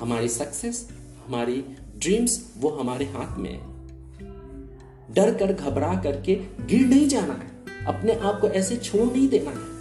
हमारी 0.00 0.28
सक्सेस 0.28 0.90
हमारी 1.26 1.64
ड्रीम्स 1.98 2.54
वो 2.58 2.68
हमारे 2.68 3.04
हाथ 3.04 3.36
में 3.36 3.52
है। 3.52 3.76
डर 5.14 5.34
कर, 5.38 5.52
घबरा 5.52 6.02
करके 6.02 6.34
गिर 6.66 6.86
नहीं 6.86 7.08
जाना 7.08 7.34
है। 7.34 7.56
अपने 7.84 8.12
आप 8.12 8.40
को 8.40 8.48
ऐसे 8.48 8.76
छोड़ 8.76 9.12
नहीं 9.12 9.28
देना 9.28 9.50
है। 9.50 9.76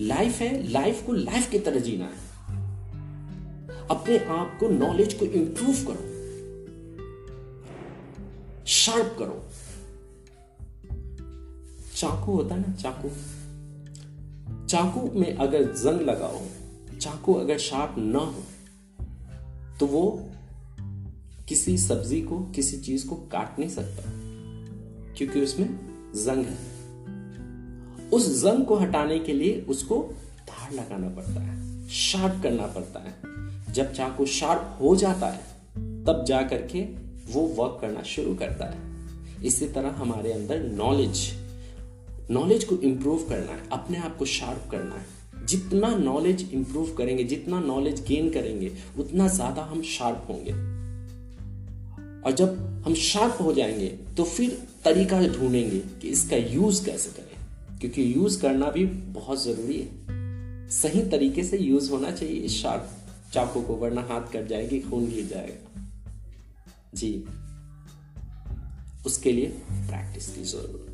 लाइफ 0.00 0.38
है 0.38 0.68
लाइफ 0.68 1.06
को 1.06 1.12
लाइफ 1.12 1.50
की 1.50 1.58
तरह 1.58 1.80
जीना 1.80 2.04
है। 2.04 2.34
अपने 3.90 4.18
आप 4.18 4.56
को 4.60 4.68
नॉलेज 4.68 5.14
को 5.14 5.24
इंप्रूव 5.24 5.74
करो। 5.74 6.14
शार्प 8.66 9.16
करो। 9.18 9.44
चाकू 11.96 12.32
होता 12.32 12.54
है 12.54 12.60
ना, 12.60 12.74
चाकू। 12.74 13.08
चाकू 14.66 15.20
में 15.20 15.36
अगर 15.36 15.62
जंग 15.62 16.00
लगाओ, 16.00 16.40
चाकू 16.98 17.34
अगर 17.34 17.58
शार्प 17.58 17.94
ना 17.98 18.18
हो 18.18 18.42
तो 19.80 19.86
वो 19.86 20.30
किसी 21.48 21.76
सब्ज़ी 21.78 22.20
को, 22.20 22.38
किसी 22.46 22.76
चीज़ 22.76 23.06
को 23.08 23.16
काट 23.32 23.58
नहीं 23.58 23.70
सकता, 23.70 24.02
क्योंकि 25.16 25.40
उसमें 25.40 25.68
जंग 26.16 26.44
है। 26.44 28.08
उस 28.10 28.28
जंग 28.42 28.64
को 28.64 28.76
हटाने 28.76 29.18
के 29.18 29.32
लिए 29.32 29.60
उसको 29.60 29.98
धार 30.48 30.72
लगाना 30.72 31.08
पड़ता 31.08 31.40
है, 31.40 31.88
शार्प 31.88 32.42
करना 32.42 32.66
पड़ता 32.66 33.00
है। 33.00 33.72
जब 33.72 33.92
चाकू 33.92 34.26
शार्प 34.26 34.78
हो 34.80 34.94
जाता 34.96 35.26
है, 35.26 35.40
तब 36.04 36.24
जा 36.28 36.42
करके 36.42 36.82
वो 37.32 37.46
वर्क 37.56 37.78
करना 37.80 38.02
शुरू 38.02 38.34
करता 38.34 38.64
है। 38.64 39.44
इसी 39.44 39.68
तरह 39.68 39.90
हमारे 39.92 40.32
अंदर 40.32 40.62
नॉलेज 40.72 41.32
नॉलेज 42.30 42.64
को 42.64 42.76
इंप्रूव 42.76 43.24
करना 43.28 43.52
है, 43.52 43.68
अपने 43.72 43.98
आप 43.98 44.16
को 44.16 44.24
शार्प 44.24 44.70
करना 44.70 44.94
है। 44.94 45.13
जितना 45.46 45.96
नॉलेज 45.96 46.50
इंप्रूव 46.52 46.94
करेंगे, 46.94 47.24
जितना 47.24 47.60
नॉलेज 47.60 48.06
गेन 48.06 48.30
करेंगे, 48.30 48.72
उतना 48.98 49.28
ज़्यादा 49.28 49.62
हम 49.62 49.82
शार्प 49.82 50.26
होंगे। 50.28 50.52
और 52.22 52.32
जब 52.32 52.82
हम 52.86 52.94
शार्प 52.94 53.38
हो 53.40 53.52
जाएँगे 53.52 53.88
तो 54.16 54.24
फिर 54.24 54.62
तरीका 54.84 55.26
ढूंढेंगे 55.26 55.78
कि 55.78 56.08
इसका 56.08 56.36
यूज़ 56.36 56.86
कैसे 56.86 57.10
करें। 57.10 57.34
क्योंकि 57.78 58.14
यूज़ 58.16 58.42
करना 58.42 58.70
भी 58.70 58.84
बहुत 58.86 59.44
ज़रूरी 59.44 59.80
है। 59.80 60.04
सही 60.68 61.02
तरीके 61.02 61.44
से 61.44 61.58
यूज़ 61.58 61.90
होना 61.90 62.10
चाहिए, 62.10 62.34
इस 62.34 62.62
शार्प 62.62 62.90
चाकू 63.32 63.62
को, 63.62 63.74
वरना 63.74 64.00
हाथ 64.00 64.32
कट 64.32 64.48
जाएगी, 64.48 64.80
खून 64.80 65.06
गिर 65.06 65.26
जाएगा। 65.26 65.88
जी। 66.94 67.24
उसके 69.06 69.32
लिए 69.32 69.46
प्रैक्टिस 69.72 70.34
की 70.34 70.42
ज़रूरत। 70.42 70.93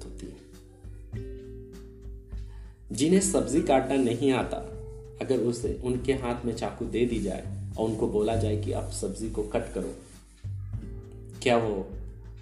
जिन्हें 2.93 3.21
सब्ज़ी 3.21 3.63
काटना 3.63 3.97
नहीं 3.97 4.33
आता, 4.33 4.57
अगर 5.23 5.37
उसे 5.37 5.81
उनके 5.85 6.13
हाथ 6.13 6.45
में 6.45 6.57
चाकू 6.57 6.85
दे 6.85 7.07
दी 7.07 7.21
जाए 7.21 7.73
और 7.79 7.91
उनको 7.91 8.09
बोला 8.09 8.37
जाए 8.37 8.57
कि 8.57 8.73
आप 8.73 8.91
सब्ज़ी 8.91 9.31
को 9.31 9.43
कट 9.43 9.75
करो, 9.75 9.95
क्या 11.43 11.57
वो 11.57 11.91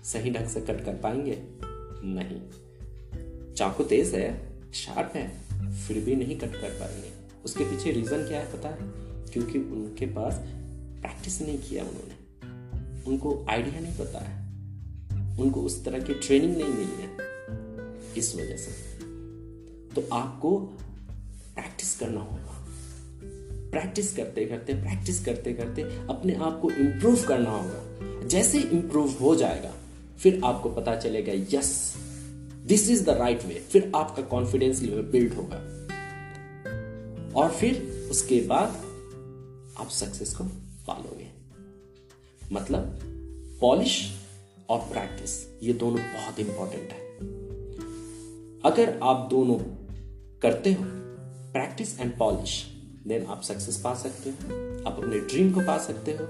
सही 0.05 0.31
ढंग 0.31 0.47
से 0.47 0.61
कट 0.61 0.85
कर 0.85 0.95
पाएँगे? 0.95 1.39
नहीं। 2.05 2.41
चाकू 3.55 3.85
तेज 3.85 4.15
है, 4.15 4.49
शार्प 4.73 5.13
है, 5.15 5.41
फिर 5.75 6.05
भी 6.05 6.17
नहीं 6.17 6.39
कट 6.39 6.53
कर 6.53 6.71
पाएँगे। 6.71 7.11
उसके 7.45 7.65
पीछे 7.65 7.93
रीजन 7.93 8.29
क्या 8.29 8.41
है 8.41 8.53
पता 8.53 8.69
है? 8.69 8.79
क्योंकि 9.33 9.59
उनके 9.59 10.07
पास 10.07 10.35
प्रैक्टिस 11.01 11.43
नहीं 11.43 11.59
किया 11.59 11.85
उन्होंने। 11.85 12.19
उनको 13.11 13.47
आइडिया 13.51 13.81
नहीं 13.81 13.99
पता 13.99 14.19
है। 14.19 14.49
उनको 15.41 15.63
उस 15.63 15.85
तरह 15.85 15.99
की 15.99 16.15
ट्रेनिंग 16.15 16.53
नहीं 16.57 16.69
मिली 16.69 17.03
है। 17.03 17.11
इस 18.17 18.37
वजह 18.37 18.57
से। 18.57 18.88
तो 19.99 20.17
आपको 20.17 20.59
प्रैक्टिस 21.55 21.99
करना 21.99 22.21
होगा। 22.21 22.67
प्रैक्टिस 23.71 24.17
करते 24.17 24.45
करते 24.45 24.75
प्रैक्टिस 24.75 25.25
करते 25.25 25.53
करते 25.53 25.83
अपने 25.83 26.35
आप 26.35 26.61
को 26.61 26.71
इंप्रूव 26.71 27.23
करना 27.23 27.51
होगा। 27.51 27.99
जैसे 28.27 28.61
इंप्रूव 28.61 29.11
हो 29.11 29.37
जाएगा, 29.37 29.75
फिर 30.19 30.41
आपको 30.45 30.69
पता 30.69 30.97
चलेगा 30.97 31.59
yes 31.59 31.95
this 32.67 32.91
is 32.91 33.05
the 33.05 33.09
right 33.09 33.45
way 33.45 33.55
फिर 33.55 33.93
आपका 33.97 34.23
कॉन्फिडेंस 34.23 34.83
लेवल 34.83 35.03
बिल्ड 35.03 35.33
होगा। 35.33 35.57
और 37.41 37.51
फिर 37.51 37.83
उसके 38.11 38.41
बाद 38.41 38.69
आप 39.81 39.89
सक्सेस 39.91 40.35
को 40.35 40.45
पालोगे। 40.87 41.29
मतलब 42.53 42.99
पॉलिश 43.61 44.17
और 44.69 44.79
प्रैक्टिस 44.79 45.59
ये 45.63 45.73
दोनों 45.73 46.01
बहुत 46.01 46.39
इंपॉर्टेंट 46.39 46.91
है। 46.91 47.09
अगर 48.65 49.01
आप 49.03 49.29
दोनों 49.31 49.78
करते 50.43 50.73
हो 50.73 50.85
प्रैक्टिस 51.53 52.01
एंड 52.01 52.19
पॉलिश 52.19 52.67
देन 53.07 53.27
आप 53.27 53.43
सक्सेस 53.43 53.81
पा 53.85 53.95
सकते 53.95 54.31
हो। 54.31 54.37
आप 54.91 54.99
अपने 54.99 55.19
ड्रीम 55.19 55.53
को 55.53 55.61
पा 55.61 55.79
सकते 55.79 56.13
हो। 56.13 56.25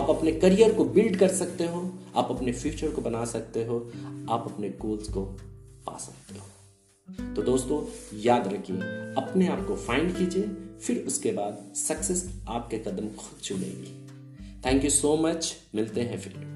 आप 0.00 0.10
अपने 0.10 0.32
करियर 0.32 0.74
को 0.74 0.84
बिल्ड 0.84 1.18
कर 1.18 1.28
सकते 1.28 1.64
हो। 1.64 1.94
आप 2.16 2.28
अपने 2.30 2.52
फ्यूचर 2.52 2.90
को 2.90 3.02
बना 3.02 3.24
सकते 3.24 3.64
हो। 3.64 3.92
आप 4.30 4.52
अपने 4.54 4.68
गोल्स 4.68 5.08
को 5.08 5.24
पा 5.86 5.98
सकते 5.98 6.38
हो। 6.38 6.46
तो 7.34 7.42
दोस्तों, 7.42 7.84
याद 8.20 8.46
रखिए, 8.46 8.76
अपने 9.16 9.48
आप 9.48 9.66
को 9.66 9.76
फाइंड 9.76 10.16
कीजिए, 10.16 10.42
फिर 10.80 11.06
उसके 11.06 11.32
बाद 11.32 11.74
सक्सेस 11.74 12.40
आपके 12.48 12.78
कदम 12.78 13.08
खुद 13.08 13.40
चुनेगी। 13.42 14.06
थैंक 14.66 14.84
यू 14.84 14.90
सो 14.90 15.16
मच 15.16 15.56
मिलते 15.74 16.00
हैं 16.00 16.18
फिर। 16.18 16.55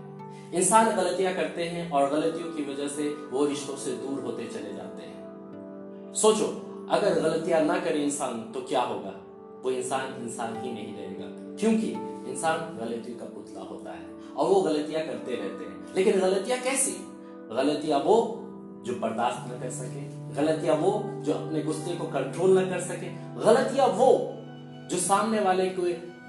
इंसान 0.53 0.95
गलतियाँ 0.95 1.33
करते 1.33 1.63
हैं 1.63 1.91
और 1.91 2.09
गलतियों 2.09 2.53
की 2.53 2.73
वजह 2.73 2.87
से 2.87 3.09
वो 3.09 3.45
रिश्तों 3.45 3.75
से 3.75 3.91
दूर 3.91 4.19
होते 4.19 4.45
चले 4.45 4.73
जाते 4.73 5.03
हैं। 5.03 5.11
सोचो, 6.13 6.47
अगर 6.91 7.19
गलतियाँ 7.19 7.61
ना 7.61 7.79
करे 7.79 7.99
इंसान 7.99 8.51
तो 8.51 8.61
क्या 8.61 8.81
होगा? 8.81 9.13
वो 9.63 9.71
इंसान 9.71 10.23
इंसान 10.23 10.61
ही 10.61 10.73
नहीं 10.73 10.97
रहेगा। 10.97 11.57
क्योंकि 11.57 11.87
इंसान 12.31 12.77
गलतियों 12.77 13.17
का 13.17 13.25
पुतला 13.25 13.61
होता 13.61 13.91
है 13.91 14.33
और 14.37 14.47
वो 14.47 14.61
गलतियाँ 14.61 15.05
करते 15.05 15.31
रहते 15.31 15.65
हैं। 15.65 15.95
लेकिन 15.95 16.19
गलतियाँ 16.19 16.59
कैसी? 16.59 16.91
गलतियाँ 17.55 17.99
वो 17.99 18.37
जो 18.83 18.95
बर्दाश्त 18.95 19.53
न 19.53 19.59
कर 19.59 19.69
सके, 19.69 20.01
गलतियाँ 20.35 20.75
वो 20.75 21.03
जो 21.21 21.33
अपने 21.33 21.61
गुस्से 21.61 21.95
को 21.95 22.03
कंट्रोल 22.03 22.59
न 22.59 22.69
कर 22.69 22.79
सके, 22.79 23.07
गलतियाँ 23.45 23.87
वो 23.87 24.33
जो 24.91 24.97
सामने 24.97 25.39
वाले 25.39 25.69
को 25.69 25.81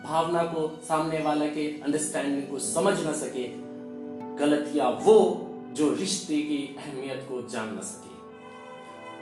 भावना 0.09 0.43
को, 0.43 0.81
सामने 0.89 1.23
वाले 1.23 1.49
के 1.49 1.81
अंडरस्टैंडिंग 1.83 2.51
को 2.51 2.59
समझ 2.59 3.07
न 3.07 3.13
सके 3.13 3.72
गलतियाँ 4.39 4.91
वो 5.03 5.19
जो 5.77 5.93
रिश्ते 5.95 6.37
की 6.43 6.59
अहमियत 6.79 7.27
को 7.29 7.41
जान 7.49 7.75
न 7.79 7.81
सके। 7.83 8.11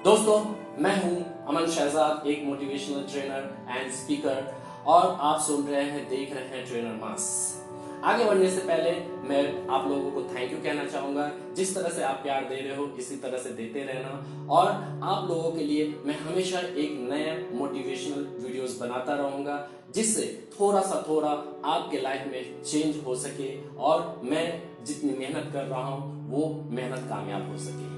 दोस्तों, 0.05 0.39
मैं 0.83 0.97
हूँ 1.03 1.47
अमन 1.49 1.67
शहजाद, 1.67 2.27
एक 2.27 2.45
मोटिवेशनल 2.45 3.07
ट्रेनर 3.13 3.57
एंड 3.71 3.91
स्पीकर 3.93 4.53
और 4.87 5.17
आप 5.21 5.41
सुन 5.41 5.65
रहे 5.65 5.83
हैं, 5.85 6.09
देख 6.11 6.35
रहे 6.35 6.45
हैं 6.49 6.67
ट्रेनर 6.67 7.01
मास 7.01 7.57
आगे 8.05 8.25
बढ़ने 8.25 8.51
से 8.51 8.61
पहले 8.61 8.91
मैं 9.29 9.69
आप 9.69 9.89
लोगों 9.89 10.11
को 10.11 10.23
थैंक 10.29 10.53
यू 10.53 10.59
कहना 10.59 10.85
चाहूँगा। 10.85 11.31
जिस 11.57 11.75
तरह 11.75 11.89
से 11.89 12.03
आप 12.03 12.21
प्यार 12.23 12.45
दे 12.45 12.57
रहे 12.57 12.77
हो, 12.77 12.87
इसी 12.99 13.17
तरह 13.17 13.39
से 13.39 13.51
देते 13.51 13.83
रहना। 13.85 14.47
और 14.51 14.69
आप 15.05 15.29
लोगों 15.29 15.51
के 15.53 15.65
लिए 15.65 15.87
मैं 16.07 16.19
हमेशा 16.21 16.59
एक 16.59 16.97
नया 17.11 17.35
मोटिवेशनल 17.59 18.27
वीडियोस 18.45 18.79
बनाता 18.81 19.15
रहूँगा, 19.15 19.69
जिससे 19.95 20.25
थोड़ा 20.61 20.81
सा 20.81 21.05
थोड़ा 21.09 21.29
आपके 21.73 22.01
लाइफ 22.01 22.27
में 22.33 22.63
चेंज 22.63 23.05
हो 23.07 23.17
सके 23.17 23.51
और 23.79 24.21
मैं 24.25 24.47
जितनी 24.85 25.19
मेहनत 25.19 25.53
कर 25.53 25.65
रहा 25.65 25.83
हूँ 25.83 26.31
वो 26.31 26.47
मेहनत 26.71 27.09
कामयाब 27.09 27.51
हो 27.51 27.57
सके। 27.59 27.89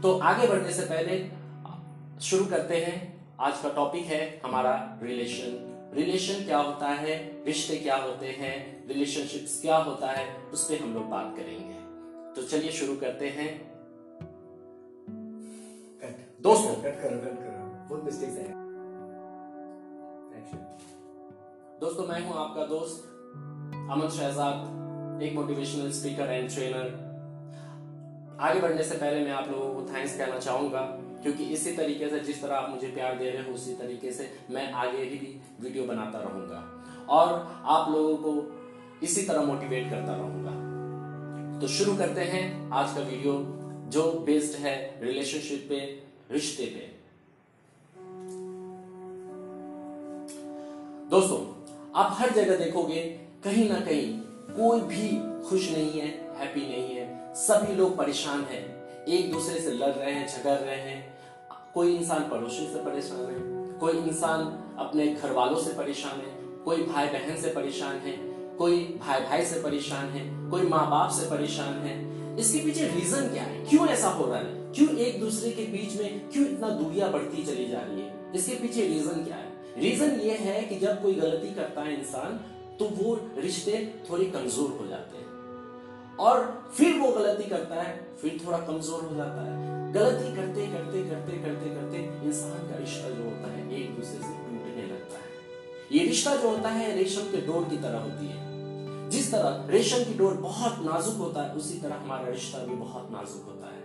तो 0.00 0.18
आगे 0.20 0.46
बढ़ने 0.46 0.72
से 0.72 0.82
पहले 0.84 1.18
शुरू 2.20 2.44
करते 2.44 2.76
हैं। 2.76 2.98
आज 3.40 3.58
का 3.58 3.68
टॉपिक 3.68 4.04
है 4.04 4.40
हमारा 4.44 4.72
रिलेशन 5.02 5.66
रिलेशन 5.94 6.44
क्या 6.44 6.58
होता 6.58 6.88
है? 6.88 7.44
रिश्ते 7.44 7.76
क्या 7.76 7.96
होते 7.96 8.26
हैं? 8.30 8.88
रिलेशनशिप्स 8.88 9.60
क्या 9.60 9.76
होता 9.78 10.10
है? 10.10 10.26
उस 10.52 10.64
पर 10.64 10.82
हम 10.82 10.94
लोग 10.94 11.08
बात 11.08 11.34
करेंगे। 11.36 11.78
तो 12.34 12.42
चलिए 12.48 12.70
शुरू 12.72 12.96
करते 12.96 13.28
हैं। 13.28 13.48
दोस्तों। 16.42 16.74
कट 16.74 17.02
करो 17.02 17.18
कट 17.18 17.38
करो। 17.38 17.88
बहुत 17.88 18.04
मिस्टेक्स 18.04 18.36
है 18.36 18.58
दोस्तों 21.80 22.06
मैं 22.06 22.20
हूँ 22.24 22.36
आपका 22.36 22.66
दोस्त 22.66 23.04
अमन 23.90 24.08
शहजाद। 24.08 24.79
एक 25.20 25.34
मोटिवेशनल 25.34 25.90
स्पीकर 25.92 26.30
एंड 26.30 26.50
ट्रेनर 26.50 27.08
आगे 28.40 28.60
बढ़ने 28.60 28.82
से 28.84 28.94
पहले 28.94 29.24
मैं 29.24 29.32
आप 29.32 29.48
लोगों 29.50 29.72
को 29.74 29.80
थैंक्स 29.92 30.16
कहना 30.18 30.38
चाहूँगा, 30.38 30.80
क्योंकि 31.22 31.44
इसी 31.54 31.72
तरीके 31.76 32.08
से 32.10 32.20
जिस 32.20 32.42
तरह 32.42 32.54
आप 32.56 32.70
मुझे 32.70 32.88
प्यार 32.88 33.18
दे 33.18 33.30
रहे 33.30 33.42
हो, 33.42 33.52
उसी 33.54 33.74
तरीके 33.74 34.12
से 34.12 34.30
मैं 34.50 34.70
आगे 34.74 34.98
ही 34.98 35.18
भी 35.18 35.40
वीडियो 35.60 35.84
बनाता 35.86 36.18
रहूँगा। 36.18 36.60
और 37.08 37.32
आप 37.66 37.90
लोगों 37.90 38.16
को 38.16 38.32
इसी 39.02 39.22
तरह 39.22 39.42
मोटिवेट 39.42 39.90
करता 39.90 40.14
रहूँगा। 40.14 41.60
तो 41.60 41.68
शुरू 41.68 41.96
करते 41.96 42.20
हैं 42.24 42.70
आज 42.72 42.94
का 42.94 43.00
वीडियो 43.02 43.32
जो 43.92 44.10
बेस्ड 44.26 44.58
है 44.60 44.74
रिलेशनशिप 45.02 45.66
पे, 45.68 45.78
रिश्ते 46.30 46.66
पे। 46.66 46.88
दोस्तों, 51.10 51.38
आप 51.94 52.16
हर 52.18 52.30
जगह 52.32 52.64
देखोगे, 52.64 53.00
कहीं 53.44 53.68
ना 53.70 53.80
कहीं 53.80 54.08
कोई 54.50 54.80
भी 54.80 55.08
खुश 55.48 55.70
नहीं 55.72 56.00
है 56.00 56.08
हैप्पी 56.38 56.60
नहीं 56.60 56.94
है, 56.96 57.34
सभी 57.34 57.74
लोग 57.74 57.96
परेशान 57.96 58.40
हैं। 58.42 58.62
एक 59.06 59.32
दूसरे 59.32 59.60
से 59.60 59.70
लड़ 59.70 59.90
रहे 59.90 60.12
हैं, 60.12 60.26
झगड़ 60.28 60.58
रहे 60.58 60.76
हैं। 60.76 61.18
कोई 61.74 61.96
इंसान 61.96 62.28
पड़ोसी 62.28 62.66
से 62.66 62.84
परेशान 62.84 63.18
है, 63.18 63.78
कोई 63.78 63.98
इंसान 63.98 64.42
अपने 64.78 65.06
घर 65.06 65.32
वालों 65.32 65.60
से 65.60 65.72
परेशान 65.72 66.20
है, 66.20 66.32
कोई 66.64 66.82
भाई 66.82 67.06
बहन 67.06 67.36
से 67.36 67.50
परेशान 67.50 67.96
है, 67.96 68.16
कोई 68.58 68.98
भाई 69.00 69.20
भाई 69.20 69.44
से 69.44 69.62
परेशान 69.62 70.06
है, 70.06 70.50
कोई 70.50 70.62
माँ 70.62 70.90
बाप 70.90 71.10
से 71.10 71.30
परेशान 71.30 71.74
है। 71.74 71.94
इसके 72.38 72.58
पीछे 72.58 72.86
रीजन 72.88 73.28
क्या 73.28 73.42
है? 73.42 73.64
क्यों 73.64 73.88
ऐसा 73.88 74.08
हो 74.08 74.26
रहा 74.26 74.38
है? 74.38 74.72
क्यों 74.72 74.96
एक 74.96 75.20
दूसरे 75.20 75.50
के 75.50 75.62
बीच 75.62 76.00
में 76.00 76.28
क्यों 76.30 76.46
इतना 76.46 76.68
दूरिया 76.68 77.08
बढ़ती 77.08 77.44
चली 77.44 77.68
जा 77.68 77.80
रही 77.80 78.00
है? 78.00 78.32
इसके 78.34 78.54
पीछे 78.54 78.86
रीजन 78.86 79.24
क्या 79.24 79.36
है? 79.36 79.52
रीजन 79.78 80.20
ये 80.20 80.34
है 80.34 80.62
कि 80.62 80.76
जब 80.76 81.02
कोई 81.02 81.14
गलती 81.14 81.54
करता 81.54 81.80
है 81.80 81.98
इंसान 81.98 82.40
तो 82.80 82.86
वो 82.96 83.14
रिश्ते 83.38 83.78
थोड़े 84.10 84.24
कमज़ोर 84.26 84.76
हो 84.80 84.86
जाते 84.86 85.16
हैं। 85.16 86.16
और 86.18 86.68
फिर 86.76 86.98
वो 86.98 87.10
गलती 87.12 87.48
करता 87.50 87.82
है, 87.82 87.92
फिर 88.22 88.40
थोड़ा 88.46 88.58
कमज़ोर 88.58 89.02
हो 89.02 89.14
जाता 89.16 89.42
है। 89.42 89.92
गलती 89.92 90.34
करते 90.36 90.66
करते 90.66 91.02
करते 91.04 91.38
करते 91.38 91.70
करते 91.70 91.98
इंसान 92.26 92.68
का 92.70 92.78
रिश्ता 92.78 93.10
जो 93.10 93.24
होता 93.24 93.50
है, 93.52 93.62
एक 93.72 93.96
दूसरे 93.96 94.18
से 94.18 94.32
टूटने 94.38 94.86
लगता 94.86 95.18
है। 95.18 95.28
ये 95.92 96.04
रिश्ता 96.06 96.34
जो 96.36 96.50
होता 96.50 96.68
है, 96.68 96.94
रेशम 96.96 97.30
के 97.32 97.40
डोर 97.46 97.64
की 97.64 97.76
तरह 97.78 97.98
होती 97.98 98.26
है। 98.26 99.08
जिस 99.10 99.30
तरह 99.32 99.66
रेशम 99.70 100.04
की 100.04 100.14
डोर 100.18 100.34
बहुत 100.40 100.84
नाजुक 100.84 101.16
होता 101.16 101.42
है, 101.42 101.54
उसी 101.54 101.78
तरह 101.78 101.94
हमारा 101.94 102.28
रिश्ता 102.28 102.58
भी 102.58 102.74
बहुत 102.76 103.08
नाजुक 103.12 103.44
होता 103.46 103.66
है। 103.66 103.82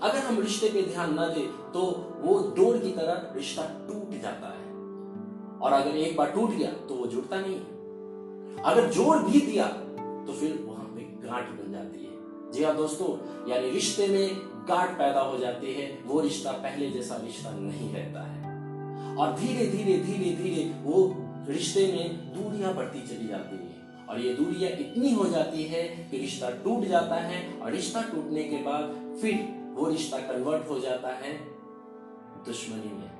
अगर 0.00 0.18
हम 0.18 0.40
रिश्ते 0.40 0.68
पे 0.68 0.82
ध्यान 0.82 1.14
न 1.20 1.28
दे 1.34 1.46
तो 1.74 1.80
वो 2.22 2.38
डोर 2.56 2.78
की 2.78 2.90
तरह 2.92 3.32
रिश्ता 3.36 3.62
टूट 3.88 4.20
जाता 4.22 4.48
है। 4.48 4.62
और 5.60 5.72
अगर 5.72 5.96
एक 5.98 6.16
बार 6.16 6.30
टूट 6.30 6.50
गया 6.50 6.70
तो 6.88 6.94
वो 6.94 7.06
जुड़ता 7.06 7.40
नहीं 7.40 7.54
है। 7.54 7.73
अगर 8.60 8.90
ज़ोर 8.92 9.22
भी 9.22 9.40
दिया 9.40 9.66
तो 9.66 10.32
फिर 10.32 10.58
वहाँ 10.66 10.84
पे 10.86 11.02
गांठ 11.26 11.48
बन 11.50 11.72
जाती 11.72 12.04
है। 12.04 12.52
जी 12.52 12.64
हाँ 12.64 12.74
दोस्तों, 12.76 13.08
यानी 13.50 13.70
रिश्ते 13.70 14.06
में 14.08 14.36
गांठ 14.68 14.90
पैदा 14.98 15.20
हो 15.20 15.38
जाती 15.38 15.72
है, 15.74 15.86
वो 16.06 16.20
रिश्ता 16.20 16.52
पहले 16.52 16.90
जैसा 16.90 17.16
रिश्ता 17.24 17.50
नहीं 17.52 17.92
रहता 17.94 18.22
है। 18.22 19.16
और 19.16 19.32
धीरे 19.36 19.66
धीरे 19.66 19.96
धीरे 19.98 20.30
धीरे 20.36 20.64
वो 20.82 21.06
रिश्ते 21.48 21.86
में 21.92 22.32
दूरियाँ 22.34 22.74
बढ़ती 22.74 23.00
चली 23.08 23.28
जाती 23.28 23.56
है। 23.56 24.06
और 24.08 24.20
ये 24.20 24.32
दूरियाँ 24.34 24.70
इतनी 24.80 25.12
हो 25.12 25.24
जाती 25.24 25.64
है 25.64 25.82
कि 26.10 26.18
रिश्ता 26.18 26.50
टूट 26.64 26.84
जाता 26.84 27.14
है, 27.16 27.42
और 27.58 27.70
रिश्ता 27.72 28.02
टूटने 28.02 28.44
के 28.44 28.62
बाद 28.62 29.18
फिर 29.20 29.34
वो 29.74 29.88
रिश्ता 29.88 30.18
कन्वर्ट 30.22 30.68
हो 30.70 30.78
जाता 30.80 31.08
है 31.16 31.32
दुश्मनी 32.46 32.92
में। 32.92 33.10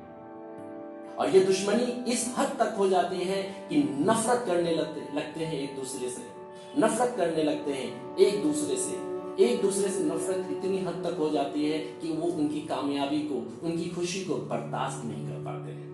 और 1.18 1.30
ये 1.30 1.40
दुश्मनी 1.40 2.12
इस 2.12 2.34
हद 2.38 2.56
तक 2.58 2.74
हो 2.78 2.88
जाती 2.88 3.16
है 3.16 3.42
कि 3.68 3.76
नफरत 4.00 4.44
करने 4.46 4.74
लगते 4.74 5.16
लगते 5.16 5.44
हैं 5.44 5.58
एक 5.58 5.76
दूसरे 5.76 6.10
से। 6.10 6.22
नफरत 6.78 7.14
करने 7.16 7.42
लगते 7.42 7.72
हैं 7.72 8.16
एक 8.16 8.42
दूसरे 8.42 8.76
से। 8.76 9.02
एक 9.44 9.62
दूसरे 9.62 9.88
से 9.88 10.04
नफरत 10.04 10.48
इतनी 10.50 10.78
हद 10.78 11.02
तक 11.06 11.18
हो 11.18 11.28
जाती 11.30 11.70
है 11.70 11.78
कि 11.78 12.12
वो 12.12 12.26
उनकी 12.28 12.60
कामयाबी 12.60 13.20
को, 13.20 13.66
उनकी 13.66 13.90
खुशी 13.90 14.24
को 14.24 14.34
बर्दाश्त 14.34 15.04
नहीं 15.04 15.26
कर 15.28 15.44
पाते 15.44 15.70
हैं। 15.70 15.92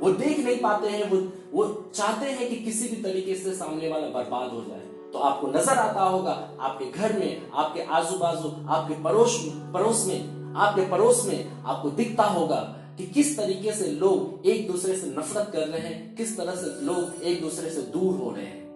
वो 0.00 0.10
देख 0.10 0.38
नहीं 0.38 0.56
पाते 0.56 0.88
हैं, 0.88 1.10
वो 1.10 1.16
वो 1.52 1.90
चाहते 1.94 2.30
हैं 2.30 2.48
कि 2.48 2.56
किसी 2.56 2.88
भी 2.88 3.02
तरीके 3.02 3.34
से 3.34 3.54
सामने 3.54 3.88
वाला 3.88 4.08
बर्बाद 4.08 4.50
हो 4.50 4.60
जाए। 4.60 4.86
तो 5.12 5.18
आपको 5.18 5.46
नज़र 5.46 5.78
आता 5.78 6.02
होगा, 6.02 6.32
आपके 6.60 6.90
घर 6.90 7.18
में, 7.18 7.50
आपके 7.50 7.82
आजू 7.82 8.18
बाजू 8.18 8.48
आपके 8.68 9.02
पड़ोस 9.02 9.38
पड़ोस 9.74 10.04
में, 10.06 10.54
आपके 10.54 10.90
पड़ोस 10.90 11.24
में 11.26 11.62
आपको 11.64 11.90
दिखता 11.90 12.24
होगा 12.24 12.60
कि 12.98 13.06
किस 13.06 13.36
तरीके 13.36 13.72
से 13.72 13.86
लोग 13.86 14.46
एक 14.46 14.70
दूसरे 14.72 14.96
से 14.96 15.06
नफरत 15.06 15.50
कर 15.52 15.68
रहे 15.68 15.80
हैं, 15.80 16.16
किस 16.16 16.36
तरह 16.36 16.54
से 16.54 16.84
लोग 16.84 17.22
एक 17.22 17.40
दूसरे 17.40 17.70
से 17.70 17.82
दूर 17.82 18.16
हो 18.16 18.30
रहे 18.30 18.44
हैं। 18.44 18.66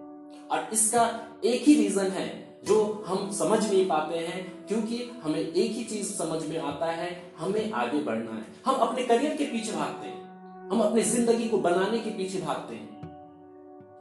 और 0.49 0.69
इसका 0.73 1.29
एक 1.45 1.63
ही 1.63 1.75
रीजन 1.75 2.07
है 2.07 2.59
जो 2.65 3.05
हम 3.07 3.31
समझ 3.33 3.71
नहीं 3.71 3.87
पाते 3.87 4.19
हैं, 4.19 4.67
क्योंकि 4.67 5.11
हमें 5.23 5.41
एक 5.41 5.73
ही 5.73 5.85
चीज़ 5.85 6.13
समझ 6.13 6.47
में 6.47 6.59
आता 6.59 6.87
है, 6.87 7.23
हमें 7.39 7.73
आगे 7.73 7.99
बढ़ना 7.99 8.35
है। 8.35 8.45
हम 8.67 8.75
अपने 8.75 9.03
करियर 9.03 9.37
के 9.37 9.45
पीछे 9.45 9.73
भागते 9.73 10.09
हैं। 10.09 10.21
हम 10.71 10.81
अपनी 10.81 11.03
ज़िंदगी 11.03 11.49
को 11.49 11.59
बनाने 11.59 11.99
के 11.99 12.11
पीछे 12.11 12.41
भागते 12.41 12.75
हैं। 12.75 13.01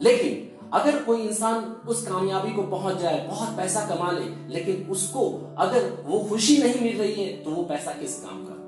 लेकिन 0.01 0.45
अगर 0.73 1.03
कोई 1.03 1.21
इंसान 1.21 1.63
उस 1.87 2.07
कामयाबी 2.07 2.51
को 2.51 2.63
पहुँच 2.63 2.97
जाए, 2.97 3.27
बहुत 3.27 3.57
पैसा 3.57 3.95
कमा 3.95 4.11
ले, 4.11 4.53
लेकिन 4.53 4.87
उसको 4.89 5.55
अगर 5.57 6.03
वो 6.05 6.19
खुशी 6.19 6.57
नहीं 6.57 6.81
मिल 6.81 6.97
रही 6.97 7.23
है 7.23 7.43
तो 7.43 7.51
वो 7.51 7.63
पैसा 7.63 7.91
किस 7.91 8.21
काम 8.21 8.45
का? 8.45 8.58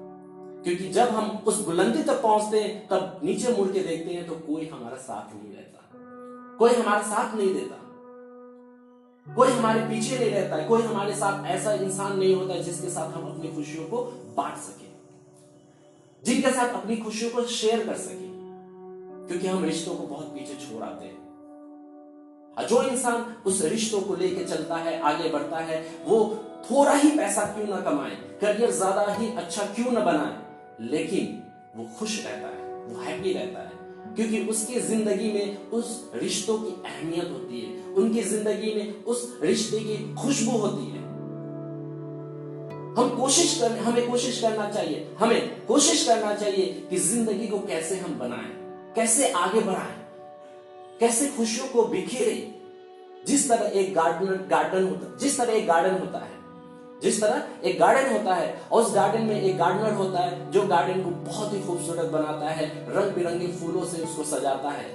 क्योंकि 0.63 0.89
जब 0.89 1.08
हम 1.08 1.43
उस 1.47 1.65
बुलंदी 1.65 2.04
तक 2.04 2.21
पहुँचते 2.21 2.60
हैं, 2.62 2.88
तब 2.88 3.19
नीचे 3.24 3.54
मुड़ 3.54 3.67
के 3.67 3.80
देखते 3.80 4.13
हैं 4.13 4.28
तो 4.28 4.36
कोई 4.36 4.67
हमारा 4.67 4.97
साथ 4.97 5.36
नहीं 5.36 5.54
रहता। 5.54 5.78
कोई 6.58 6.74
हमारा 6.74 7.02
साथ 7.02 7.36
नहीं 7.36 7.54
देता। 7.54 7.76
कोई 9.36 9.47
हमारे 9.47 9.82
पीछे 9.82 10.19
नहीं 10.19 10.32
रहता 10.32 10.56
है। 10.56 10.67
कोई 10.67 10.82
हमारे 10.82 11.15
साथ 11.15 11.45
ऐसा 11.45 11.74
इंसान 11.74 12.19
नहीं 12.19 12.36
होता 12.36 12.54
है 12.54 12.63
जिसके 12.63 12.89
साथ 12.89 13.12
हम 13.12 13.28
अपनी 13.32 13.47
खुशियों 13.56 13.86
को 13.86 14.04
बांट 14.38 14.58
सके। 14.58 14.89
जिनके 16.24 16.52
साथ 16.52 16.69
अपनी 16.69 16.97
खुशियों 16.97 17.32
को 17.32 17.43
शेयर 17.43 17.86
कर 17.86 17.95
सके। 17.95 18.30
क्योंकि 19.28 19.47
हम 19.47 19.63
रिश्तों 19.65 19.95
को 19.95 20.08
बहुत 20.08 20.26
पीछे 20.26 20.54
छोड़ 20.54 20.84
आते 20.84 21.06
हैं। 21.06 21.21
जो 22.69 22.84
इंसान 22.84 23.36
उस 23.45 23.62
रिश्तों 23.62 24.02
को 24.02 24.15
लेके 24.15 24.45
चलता 24.45 24.76
है, 24.76 25.00
आगे 25.02 25.30
बढ़ता 25.30 25.58
है, 25.58 25.82
वो 26.06 26.45
थोड़ा 26.71 26.93
ही 26.93 27.10
पैसा 27.10 27.45
क्यों 27.45 27.67
ना 27.67 27.82
कमाए, 27.82 28.15
करियर 28.41 28.71
ज़्यादा 28.71 29.13
ही 29.13 29.36
अच्छा 29.36 29.65
क्यों 29.65 29.91
ना 29.91 30.00
बनाए? 30.00 30.51
लेकिन 30.82 31.41
वो 31.76 31.89
खुश 32.00 32.26
रहता 32.26 32.48
है, 32.48 32.86
वो 32.86 33.02
हैप्पी 33.02 33.34
रहता 33.34 33.60
है, 33.60 33.80
क्योंकि 34.15 34.39
उसकी 34.46 34.80
ज़िंदगी 34.80 35.32
में 35.32 35.70
उस 35.70 36.12
रिश्तों 36.15 36.58
की 36.58 36.72
अहमियत 36.86 37.30
होती 37.32 37.60
है, 37.62 37.94
उनकी 37.94 38.22
ज़िंदगी 38.24 38.74
में 38.74 39.04
उस 39.04 39.38
रिश्ते 39.41 39.80
की 39.80 40.13
खुशबू 40.15 40.58
होती 40.58 40.86
है। 40.86 41.00
हम 42.98 43.15
कोशिश 43.17 43.60
कर, 43.62 43.78
हमें 43.78 44.10
कोशिश 44.10 44.41
करना 44.41 44.70
चाहिए, 44.72 45.08
हमें 45.20 45.65
कोशिश 45.65 46.08
करना 46.08 46.34
चाहिए 46.36 46.65
कि 46.89 46.98
ज़िंदगी 47.00 47.48
को 47.48 47.60
कैसे 47.60 47.98
हम 47.98 48.17
बनाएँ, 48.20 48.52
कैसे 48.96 49.32
आगे 49.32 49.60
बढ़ाएँ, 49.60 50.00
कैसे 51.00 51.30
खुशियों 51.30 51.67
को 51.67 51.84
बिखेरे। 51.84 52.54
जिस 53.28 53.48
तरह 53.50 53.80
एक 53.80 53.94
गार्डन 53.94 54.48
गार्डन 54.50 54.84
होता, 54.84 55.17
जिस 55.17 55.38
तरह 55.38 55.54
एक 55.54 55.67
गार्डन 55.67 56.00
होता 56.00 56.20
है 56.20 56.39
जिस 57.04 57.22
तरह 57.22 57.68
एक 57.68 57.80
गार्डन 57.80 58.12
होता 58.12 58.34
है 58.36 58.56
और 58.72 58.82
उस 58.82 58.94
गार्डन 58.96 59.22
में 59.22 59.42
एक 59.42 59.58
गार्डनर 59.58 59.94
होता 59.94 60.20
है, 60.20 60.52
जो 60.52 60.62
गार्डन 60.68 61.02
को 61.04 61.10
बहुत 61.26 61.54
ही 61.54 61.62
खूबसूरत 61.62 62.12
बनाता 62.12 62.50
है 62.50 62.68
रंग 62.90 63.16
बिरंगे 63.16 63.48
फूलों 63.54 63.86
से 63.86 64.02
उसको 64.04 64.24
सजाता 64.26 64.70
है। 64.72 64.86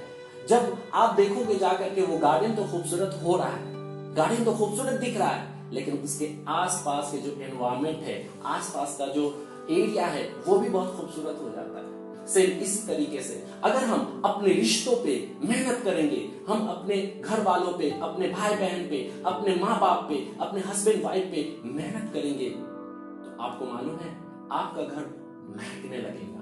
जब 0.49 0.77
आप 0.93 1.15
देखोगे 1.15 1.55
जाकर 1.55 1.93
के 1.95 2.01
वो 2.03 2.17
गार्डन 2.17 2.55
तो 2.55 2.63
खूबसूरत 2.65 3.19
हो 3.23 3.35
रहा 3.37 3.47
है 3.47 3.75
गार्डन 4.15 4.43
तो 4.45 4.53
खूबसूरत 4.53 4.99
दिख 5.01 5.17
रहा 5.17 5.27
है, 5.27 5.73
लेकिन 5.73 5.97
उसके 5.99 6.29
आसपास 6.51 7.11
के 7.11 7.17
जो 7.19 7.35
एनवायरमेंट 7.41 8.03
है, 8.03 8.17
आसपास 8.45 8.95
का 8.99 9.05
जो 9.13 9.25
एरिया 9.71 10.05
है, 10.07 10.23
वो 10.47 10.57
भी 10.59 10.69
बहुत 10.69 10.95
खूबसूरत 10.97 11.39
हो 11.43 11.49
जाता 11.49 11.79
है। 11.79 11.86
सेम 12.27 12.59
इस 12.59 12.87
तरीके 12.87 13.21
से। 13.21 13.47
अगर 13.63 13.83
हम 13.83 14.21
अपने 14.25 14.53
रिश्तों 14.53 14.95
पे 15.03 15.35
मेहनत 15.43 15.81
करेंगे, 15.83 16.29
हम 16.47 16.67
अपने 16.67 17.21
घर 17.25 17.41
वालों 17.41 17.77
पे, 17.77 17.99
अपने 18.01 18.27
भाई 18.27 18.55
बहन 18.55 18.89
पे, 18.89 19.23
अपने 19.25 19.55
माँ 19.55 19.79
बाप 19.79 20.05
पे, 20.09 20.35
अपने 20.41 20.61
हस्बैंड 20.61 21.03
वाइफ 21.03 21.23
पे 21.25 21.59
मेहनत 21.65 22.13
करेंगे 22.13 22.49
तो 22.49 23.43
आपको 23.43 23.65
मालूम 23.65 23.95
है, 23.95 24.17
आपका 24.51 24.81
घर 24.81 25.05
महकने 25.49 25.97
लगेगा। 25.97 26.37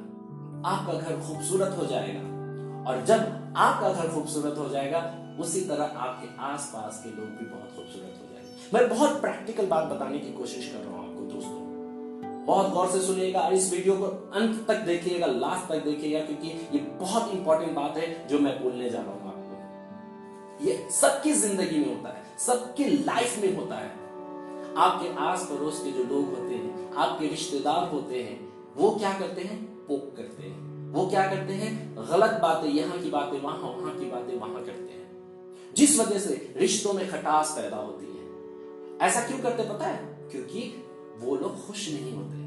आपका 0.70 0.94
घर 0.94 1.16
खूबसूरत 1.16 1.78
हो 1.78 1.86
जाएगा। 1.86 2.36
और 2.90 3.06
जब 3.06 3.54
आपका 3.58 3.94
घर 3.94 4.10
खूबसूरत 4.10 4.58
हो 4.58 4.70
जाएगा, 4.70 5.22
उसी 5.40 5.62
तरह 5.62 5.84
आपके 5.84 6.42
आसपास 6.42 7.02
के 7.04 7.10
लोग 7.10 7.30
भी 7.30 7.46
बहुत 7.46 7.76
खूबसूरत 7.76 8.20
हो 8.22 8.34
जाएँगे। 8.34 8.70
मैं 8.74 8.90
बहुत 8.90 9.22
प्रैक्टिकल 9.22 9.66
बात 9.66 9.84
बताने 9.84 10.20
की 10.20 10.32
कोशिश 10.34 10.70
कर 10.70 10.80
रहा 10.80 10.98
हूँ 10.98 11.15
बहुत 12.46 12.72
गौर 12.72 12.88
से 12.88 13.02
सुनिएगा 13.02 13.40
और 13.40 13.54
इस 13.54 13.74
वीडियो 13.74 13.96
को 13.96 14.06
अंत 14.34 14.66
तक 14.68 14.76
देखिएगा, 14.76 15.26
लास्ट 15.26 15.70
तक 15.70 15.84
देखिएगा, 15.84 16.20
क्योंकि 16.20 16.48
ये 16.48 16.80
बहुत 16.80 17.32
इंपॉर्टेंट 17.32 17.72
बात 17.72 17.98
है 17.98 18.28
जो 18.28 18.40
मैं 18.40 18.64
बोलने 18.64 18.90
जा 18.90 19.00
रहा 19.00 19.12
हूँ 19.12 19.28
आपको। 19.28 20.66
ये 20.66 20.90
सबकी 20.92 21.32
ज़िंदगी 21.32 21.80
में 21.80 21.96
होता 21.96 22.10
है, 22.10 22.24
सबकी 22.40 22.86
लाइफ 22.86 23.42
में 23.42 23.56
होता 23.56 23.76
है। 23.76 23.90
आपके 24.78 25.16
आस 25.20 25.48
पड़ोस 25.52 25.82
के 25.84 25.92
जो 25.92 26.04
लोग 26.04 26.26
होते 26.26 26.56
हैं, 26.56 26.94
आपके 26.94 27.28
रिश्तेदार 27.28 27.90
होते 27.90 28.24
हैं, 28.24 28.54
वो 28.78 28.92
क्या 28.92 29.20
करते 29.20 29.42
हैं? 29.42 29.66
पोक 29.66 30.14
करते 30.18 30.44
हैं। 30.44 30.92
वो 30.92 31.08
क्या 31.08 31.28
करते 31.28 31.54
हैं? 31.54 31.96
गलत 31.96 32.40
बातें, 32.42 32.70
यहाँ 32.70 33.00
की 33.00 33.10
बातें, 33.10 33.42
वहाँ 33.42 33.58
वहाँ 33.58 34.00
की 34.00 34.06
बातें, 34.06 34.40
वहाँ 34.40 34.66
करते 34.66 34.94
हैं। 34.94 35.74
जिस 35.76 36.00
वजह 36.00 36.20
से 36.20 36.54
रिश्तों 36.58 36.94
में 36.94 37.12
खटास 37.12 37.56
पैदा 37.58 37.78
होती 37.78 38.06
है। 38.06 39.08
ऐसा 39.08 39.28
क्यों 39.28 39.40
करते 39.40 39.64
पता 39.64 39.86
है? 39.86 40.30
क्योंकि 40.32 40.85
वो 41.20 41.36
लोग 41.36 41.68
खुश 41.68 41.90
नहीं 41.90 42.14
होते। 42.14 42.44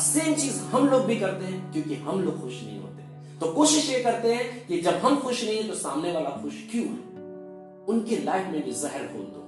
सेम 0.00 0.34
चीज़ 0.34 0.60
हम 0.60 0.88
लोग 0.88 1.02
भी 1.02 1.16
करते 1.16 1.44
हैं, 1.44 1.72
क्योंकि 1.72 1.94
हम 1.94 2.20
लोग 2.20 2.42
खुश 2.42 2.62
नहीं 2.64 2.80
होते। 2.80 3.02
तो 3.38 3.52
कोशिश 3.52 3.90
ये 3.90 4.02
करते 4.02 4.34
हैं 4.34 4.66
कि 4.66 4.80
जब 4.80 4.94
हम 4.94 5.20
खुश 5.20 5.44
नहीं 5.44 5.56
है 5.56 5.68
तो 5.68 5.74
सामने 5.74 6.12
वाला 6.12 6.30
खुश 6.30 6.54
क्यों 6.70 6.84
है? 6.84 7.14
उनकी 7.86 8.16
लाइफ 8.16 8.46
में 8.46 8.64
भी 8.64 8.72
जहर 8.72 9.06
खोल 9.06 9.24
दो। 9.24 9.40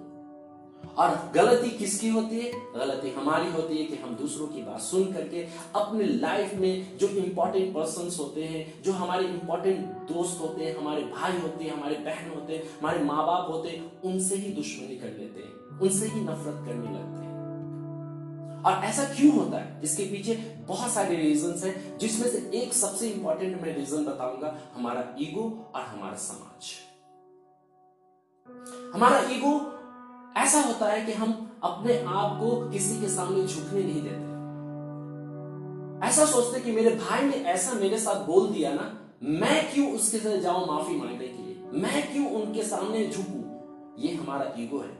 और 0.98 1.32
गलती 1.34 1.70
किसकी 1.70 2.08
होती 2.08 2.40
है? 2.40 2.52
गलती 2.52 3.10
हमारी 3.10 3.50
होती 3.50 3.78
है 3.78 3.84
कि 3.84 3.96
हम 3.96 4.14
दूसरों 4.14 4.46
की 4.46 4.62
बात 4.62 4.80
सुन 4.80 5.04
करके 5.12 5.42
अपने 5.74 6.04
लाइफ 6.04 6.54
में 6.54 6.98
जो 6.98 7.08
इंपॉर्टेंट 7.08 7.74
पर्सन 7.74 8.16
होते 8.18 8.44
हैं, 8.44 8.82
जो 8.82 8.92
हमारे 8.92 9.24
इंपॉर्टेंट 9.24 9.86
दोस्त 9.86 10.40
होते 10.40 10.64
हैं, 10.64 10.76
हमारे 10.76 11.02
भाई 11.02 11.38
होते 11.38 11.64
हैं, 11.64 11.76
हमारे 11.76 11.94
बहन 11.94 12.30
होते 12.34 12.56
हैं, 12.56 12.62
हमारे 12.80 13.04
माँ 13.04 13.26
बाप 13.26 13.50
होते 13.50 13.68
हैं, 13.68 14.02
उनसे 14.02 14.36
ही 14.36 14.52
दुश्मनी 14.52 14.96
कर 14.96 15.06
लेते 15.06 15.42
हैं, 15.42 15.80
उनसे 15.80 16.06
ही 16.06 16.20
नफरत 16.20 16.66
करने 16.66 16.98
लगते 16.98 17.20
हैं। 17.20 17.25
और 18.66 18.84
ऐसा 18.84 19.04
क्यों 19.04 19.32
होता 19.32 19.58
है? 19.58 19.80
इसके 19.82 20.04
पीछे 20.04 20.34
बहुत 20.68 20.90
सारे 20.90 21.16
रीजन 21.16 21.60
हैं, 21.64 21.98
जिसमें 21.98 22.28
से 22.30 22.50
एक 22.54 22.72
सबसे 22.74 23.08
इंपॉर्टेंट 23.08 23.62
मैं 23.62 23.76
रीजन 23.76 24.04
बताऊँगा, 24.04 24.56
हमारा 24.74 25.04
ईगो 25.20 25.72
और 25.74 25.82
हमारा 25.82 26.16
समाज। 26.16 26.72
हमारा 28.94 29.20
ईगो 29.30 29.52
ऐसा 30.36 30.60
होता 30.60 30.86
है 30.86 31.06
कि 31.06 31.12
हम 31.12 31.50
अपने 31.62 31.98
आप 31.98 32.38
को 32.40 32.70
किसी 32.70 33.00
के 33.00 33.08
सामने 33.08 33.46
झुकने 33.46 33.82
नहीं 33.82 34.02
देते। 34.02 34.34
ऐसा 36.06 36.24
सोचते 36.24 36.60
कि 36.60 36.72
मेरे 36.72 36.90
भाई 36.90 37.22
ने 37.22 37.36
ऐसा 37.36 37.72
मेरे 37.72 37.98
साथ 37.98 38.26
बोल 38.26 38.48
दिया 38.48 38.72
ना, 38.74 38.92
मैं 39.22 39.72
क्यों 39.74 39.92
उसके 39.92 40.18
साथ 40.18 40.36
जाऊँ 40.36 40.66
माफ़ी 40.66 40.96
मांगने 40.96 41.28
के 41.28 41.42
लिए? 41.42 41.82
मैं 41.82 42.12
क्यों 42.12 42.30
उनके 42.30 42.62
सामने 42.62 43.06
झुकू? 43.08 43.42
ये 44.02 44.14
हमारा 44.14 44.54
ईगो 44.58 44.78
है, 44.78 44.96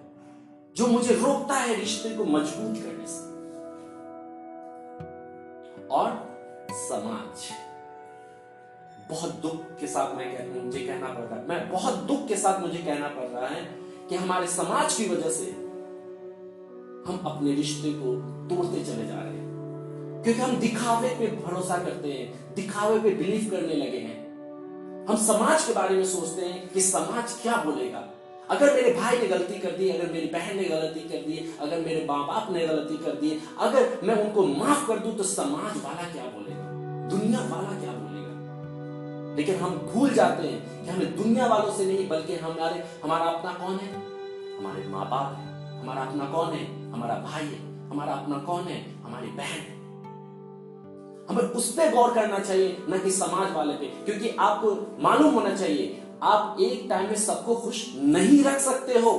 जो 0.77 0.87
मुझे 0.87 1.15
रोकता 1.15 1.55
है 1.55 1.81
रिश्ते 1.81 2.11
को 2.11 2.25
मज़बूत 2.25 2.83
करने 2.83 3.07
से। 3.07 3.36
और 5.91 6.37
समाज। 6.73 7.51
बहुत 9.11 9.31
दुख 9.31 9.79
के 9.81 9.87
साथ 9.87 10.17
मैं 10.17 10.37
कह, 10.37 10.65
मुझे 10.65 10.81
कहना 10.81 11.07
पड़ 11.07 11.25
रहा 11.25 11.41
है। 11.41 11.49
मैं 11.49 11.71
बहुत 11.71 11.95
दुख 11.95 12.29
के 12.29 12.37
साथ 12.37 12.61
मुझे 12.61 12.79
कहना 12.79 13.09
पड़ 13.09 13.25
रहा 13.25 13.47
है 13.47 13.65
कि 14.09 14.15
हमारे 14.15 14.47
समाज 14.47 14.95
की 14.95 15.09
वजह 15.09 15.31
से 15.31 15.51
हम 17.07 17.21
अपने 17.27 17.55
रिश्ते 17.55 17.93
को 17.93 18.15
तोड़ते 18.49 18.85
चले 18.85 19.07
जा 19.07 19.15
रहे 19.15 19.33
हैं। 19.33 19.47
क्योंकि 20.23 20.41
हम 20.41 20.57
दिखावे 20.57 21.09
पे 21.09 21.27
भरोसा 21.27 21.77
करते 21.77 22.13
हैं 22.13 22.55
दिखावे 22.55 23.01
पे 23.01 23.11
बिलीव 23.11 23.51
करने 23.51 23.75
लगे 23.75 23.99
हैं। 23.99 24.27
हम 25.07 25.17
समाज 25.17 25.65
के 25.65 25.73
बारे 25.73 25.97
में 25.97 26.05
सोचते 26.05 26.47
हैं 26.47 26.69
कि 26.69 26.81
समाज 26.81 27.43
क्या 27.43 27.57
बोलेगा। 27.57 28.11
अगर 28.51 28.75
मेरे 28.75 28.95
भाई 28.95 29.19
ने 29.19 29.27
गलती 29.27 29.59
कर 29.59 29.71
दी, 29.71 29.89
अगर 29.89 30.13
मेरी 30.13 30.27
बहन 30.27 30.57
ने 30.57 30.65
गलती 30.65 31.01
कर 31.01 31.17
दी, 31.17 31.57
अगर 31.61 31.81
मेरे 31.81 32.07
माँ 32.11 32.27
बाप 32.27 32.53
ने 32.53 32.67
गलती 32.67 32.97
कर 32.97 33.11
दी, 33.11 33.43
अगर 33.59 34.01
मैं 34.05 34.25
उनको 34.25 34.47
माफ़ 34.47 34.89
कर 34.89 34.99
दूँ 34.99 35.17
तो 35.17 35.23
समाज 35.23 35.85
वाला 35.85 36.13
क्या 36.13 36.25
बोलेगा? 36.25 36.67
दुनिया 37.09 37.41
वाला 37.41 37.81
क्या 37.81 37.93
बोलेगा? 37.93 38.27
लेकिन 39.37 39.55
हम 39.55 39.71
भूल 39.71 40.11
जाते 40.11 40.49
हैं 40.49 40.85
कि 40.85 40.91
हमें 40.91 41.17
दुनिया 41.17 41.47
वालों 41.47 41.73
से 41.73 41.87
नहीं, 41.87 42.09
बल्कि 42.09 42.37
हमारे, 42.37 42.85
हमारा 43.05 43.25
अपना 43.25 43.53
कौन 43.53 43.77
है? 43.77 43.95
हमारे 44.59 44.89
माँ 44.89 45.11
बाप 45.11 45.37
है। 45.37 45.81
हमारा 45.81 46.03
अपना 46.03 46.25
कौन 46.25 46.51
है? 46.51 46.93
हमारा 46.93 47.15
भाई 47.15 47.45
है। 47.45 47.91
हमारा 47.91 48.13
अपना 48.13 48.39
कौन 48.39 48.63
है? 48.63 48.95
हमारी 49.03 49.27
बहन 49.27 49.59
है। 49.59 49.77
हमें 51.27 51.45
उस 51.45 51.73
पर 51.73 51.95
गौर 51.95 52.15
करना 52.15 52.39
चाहिए, 52.39 52.77
न 52.89 53.01
कि 53.05 53.11
समाज 53.11 53.53
वाले 53.53 53.75
पे। 53.75 53.87
क्योंकि 53.87 54.37
आपको 54.41 54.97
मालूम 55.01 55.35
होना 55.35 55.57
चाहिए 55.57 56.03
आप 56.23 56.57
एक 56.61 56.87
टाइम 56.89 57.07
में 57.07 57.17
सबको 57.17 57.55
खुश 57.55 57.95
नहीं 57.97 58.45
रख 58.45 58.59
सकते 58.59 58.99
हो। 58.99 59.11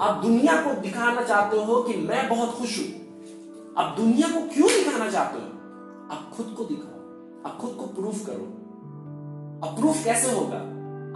आप 0.00 0.22
दुनिया 0.22 0.62
को 0.62 0.80
दिखाना 0.80 1.22
चाहते 1.22 1.56
हो 1.56 1.82
कि 1.82 1.94
मैं 1.94 2.28
बहुत 2.28 2.54
खुश 2.54 2.78
हूँ। 2.78 2.86
आप 3.78 3.96
दुनिया 3.96 4.28
को 4.28 4.54
क्यों 4.54 4.68
दिखाना 4.68 5.10
चाहते 5.10 5.38
हो? 5.38 5.44
आप 6.14 6.32
खुद 6.36 6.54
को 6.58 6.64
दिखाओ। 6.64 6.98
आप 7.50 7.58
खुद 7.60 7.70
को 7.70 7.86
प्रूफ 7.86 8.26
करो। 8.26 8.44
अब 9.68 9.76
प्रूफ 9.78 10.04
कैसे 10.04 10.32
होगा? 10.32 10.58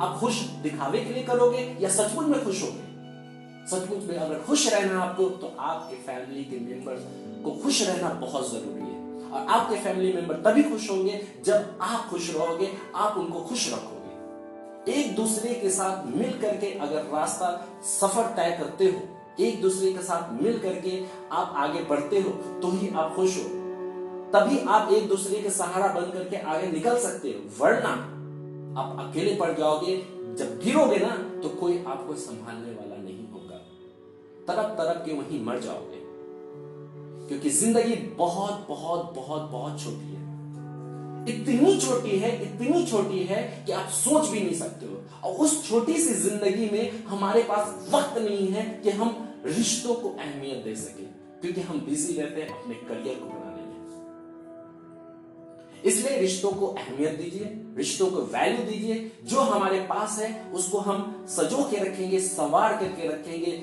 आप 0.04 0.18
खुश 0.18 0.40
दिखावे 0.40 1.04
के 1.04 1.14
लिए 1.14 1.22
करोगे 1.22 1.78
या 1.80 1.88
सचमुच 1.90 2.26
में 2.26 2.44
खुश 2.44 2.62
होगे? 2.62 2.92
सचमुच 3.66 4.04
में 4.04 4.16
अगर 4.16 4.38
खुश 4.40 4.72
रहना 4.74 5.02
आपको 5.02 5.24
तो 5.24 5.56
आपके 5.58 5.96
फैमिली 5.96 6.44
के 6.44 6.60
मेंबर्स 6.60 7.00
को 7.44 7.50
खुश 7.50 7.88
रहना 7.88 8.08
बहुत 8.08 8.50
ज़रूरी 8.50 8.80
है। 8.80 9.30
और 9.30 9.46
आपके 9.46 9.76
फैमिली 9.76 10.12
मेंबर 10.12 10.34
तभी 10.34 10.62
खुश 10.62 10.90
होंगे 10.90 11.26
जब 11.44 11.78
आप 11.82 12.08
खुश 12.10 12.34
रहोगे, 12.34 12.72
आप 12.94 13.16
उनको 13.16 13.40
खुश 13.40 13.72
रखोगे 13.72 14.01
एक 14.88 15.14
दूसरे 15.16 15.54
के 15.54 15.70
साथ 15.70 16.06
मिल 16.16 16.38
करके 16.40 16.72
अगर 16.78 17.02
रास्ता 17.12 17.48
सफ़र 17.82 18.24
तय 18.36 18.56
करते 18.60 18.84
हो, 18.84 19.00
एक 19.40 19.60
दूसरे 19.62 19.92
के 19.92 20.02
साथ 20.02 20.32
मिल 20.42 20.58
करके 20.58 21.02
आप 21.32 21.52
आगे 21.56 21.82
बढ़ते 21.84 22.20
हो 22.20 22.30
तो 22.60 22.70
ही 22.70 22.88
आप 22.88 23.14
खुश 23.16 23.36
हो। 23.38 23.44
तभी 24.32 24.58
आप 24.68 24.92
एक 24.92 25.08
दूसरे 25.08 25.40
के 25.42 25.50
सहारा 25.50 25.92
बन 25.94 26.10
करके 26.10 26.36
आगे 26.36 26.66
निकल 26.66 26.98
सकते 26.98 27.28
हो। 27.28 27.64
वरना 27.64 27.92
आप 28.80 28.96
अकेले 29.00 29.34
पड़ 29.36 29.52
जाओगे, 29.52 29.96
जब 30.36 30.58
गिरोगे 30.64 30.96
ना 30.96 31.16
तो 31.42 31.48
कोई 31.48 31.84
आपको 31.86 32.14
संभालने 32.16 32.72
वाला 32.72 32.96
नहीं 32.96 33.28
होगा। 33.32 33.56
तरफ़ 34.48 34.76
तरफ़ 34.78 35.06
के 35.06 35.12
वहीं 35.12 35.44
मर 35.44 35.58
जाओगे। 35.58 36.00
क्योंकि 37.28 37.50
ज़िंदगी 37.50 37.94
बहुत 38.16 38.66
बहुत 38.68 39.12
बहुत 39.16 39.50
बहुत 39.50 39.80
छोटी 39.80 40.14
है। 40.14 40.21
इतनी 41.28 41.78
छोटी 41.80 42.18
है, 42.18 42.30
इतनी 42.42 42.84
छोटी 42.86 43.22
है 43.24 43.42
कि 43.66 43.72
आप 43.72 43.88
सोच 43.90 44.28
भी 44.28 44.40
नहीं 44.40 44.54
सकते 44.54 44.86
हो। 44.86 45.02
और 45.24 45.34
उस 45.36 45.68
छोटी 45.68 45.94
सी 45.94 46.14
ज़िंदगी 46.20 46.68
में 46.70 47.04
हमारे 47.04 47.42
पास 47.42 47.88
वक्त 47.90 48.18
नहीं 48.18 48.48
है 48.48 48.62
कि 48.84 48.90
हम 48.90 49.16
रिश्तों 49.46 49.94
को 49.94 50.08
अहमियत 50.10 50.64
दे 50.64 50.74
सके, 50.76 51.04
क्योंकि 51.40 51.60
हम 51.60 51.80
बिज़ी 51.80 52.20
रहते 52.20 52.40
हैं, 52.40 52.48
अपने 52.50 52.74
करियर 52.74 53.14
को 53.14 53.26
बनाने 53.26 53.50
में 53.56 53.70
इसलिए 55.84 56.18
रिश्तों 56.18 56.50
को 56.50 56.66
अहमियत 56.68 57.16
दीजिए, 57.18 57.44
रिश्तों 57.76 58.06
को 58.06 58.20
वैल्यू 58.32 58.64
दीजिए। 58.66 59.10
जो 59.24 59.40
हमारे 59.42 59.80
पास 59.80 60.18
है, 60.18 60.28
उसको 60.52 60.78
हम 60.78 61.26
सजो 61.28 61.62
के 61.70 61.76
रखेंगे, 61.76 62.20
सवार 62.20 62.76
करके 62.76 63.08
रखेंगे। 63.08 63.62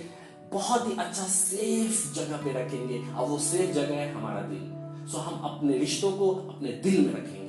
बहुत 0.51 0.87
ही 0.87 0.95
अच्छा 0.99 1.23
सेफ़ 1.23 2.13
जगह 2.15 2.37
पे 2.37 2.53
रखेंगे, 2.53 2.99
और 3.13 3.27
वो 3.27 3.37
सेफ़ 3.39 3.71
जगह 3.71 3.95
है 3.95 4.11
हमारा 4.13 4.41
दिल। 4.41 5.07
सो 5.11 5.17
हम 5.17 5.39
अपने 5.49 5.77
रिश्तों 5.77 6.11
को 6.11 6.29
अपने 6.29 6.71
दिल 6.83 6.99
में 7.01 7.13
रखेंगे। 7.13 7.48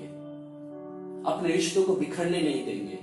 अपने 1.27 1.49
रिश्तों 1.49 1.83
को 1.85 1.95
बिखरने 1.95 2.41
नहीं 2.41 2.65
देंगे। 2.65 2.99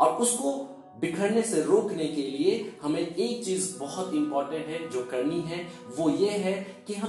और 0.00 0.12
उसको 0.16 0.52
बिखरने 1.00 1.42
से 1.42 1.62
रोकने 1.62 2.06
के 2.06 2.22
लिए 2.22 2.72
हमें 2.82 3.00
एक 3.00 3.44
चीज़ 3.44 3.78
बहुत 3.78 4.14
इंपॉर्टेंट 4.14 4.66
है, 4.66 4.88
जो 4.88 5.04
करनी 5.04 5.40
है, 5.40 5.66
वो 5.98 6.10
ये 6.10 6.30
है 6.30 6.52
कि 6.86 6.94
हम 6.94 7.08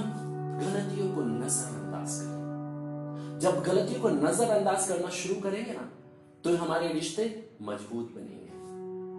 गलतियों 0.60 1.08
को 1.14 1.20
नजरअंदाज 1.22 2.20
करें। 2.20 3.38
जब 3.40 3.62
गलतियों 3.62 4.00
को 4.00 4.08
नजरअंदाज 4.08 4.88
करना 4.88 5.08
शुरू 5.10 5.40
करेंगे 5.40 5.72
ना 5.72 5.90
तो 6.44 6.56
हमारे 6.56 6.88
रिश्ते 6.88 7.24
मज़बूत 7.62 8.12
बनेंगे। 8.14 8.42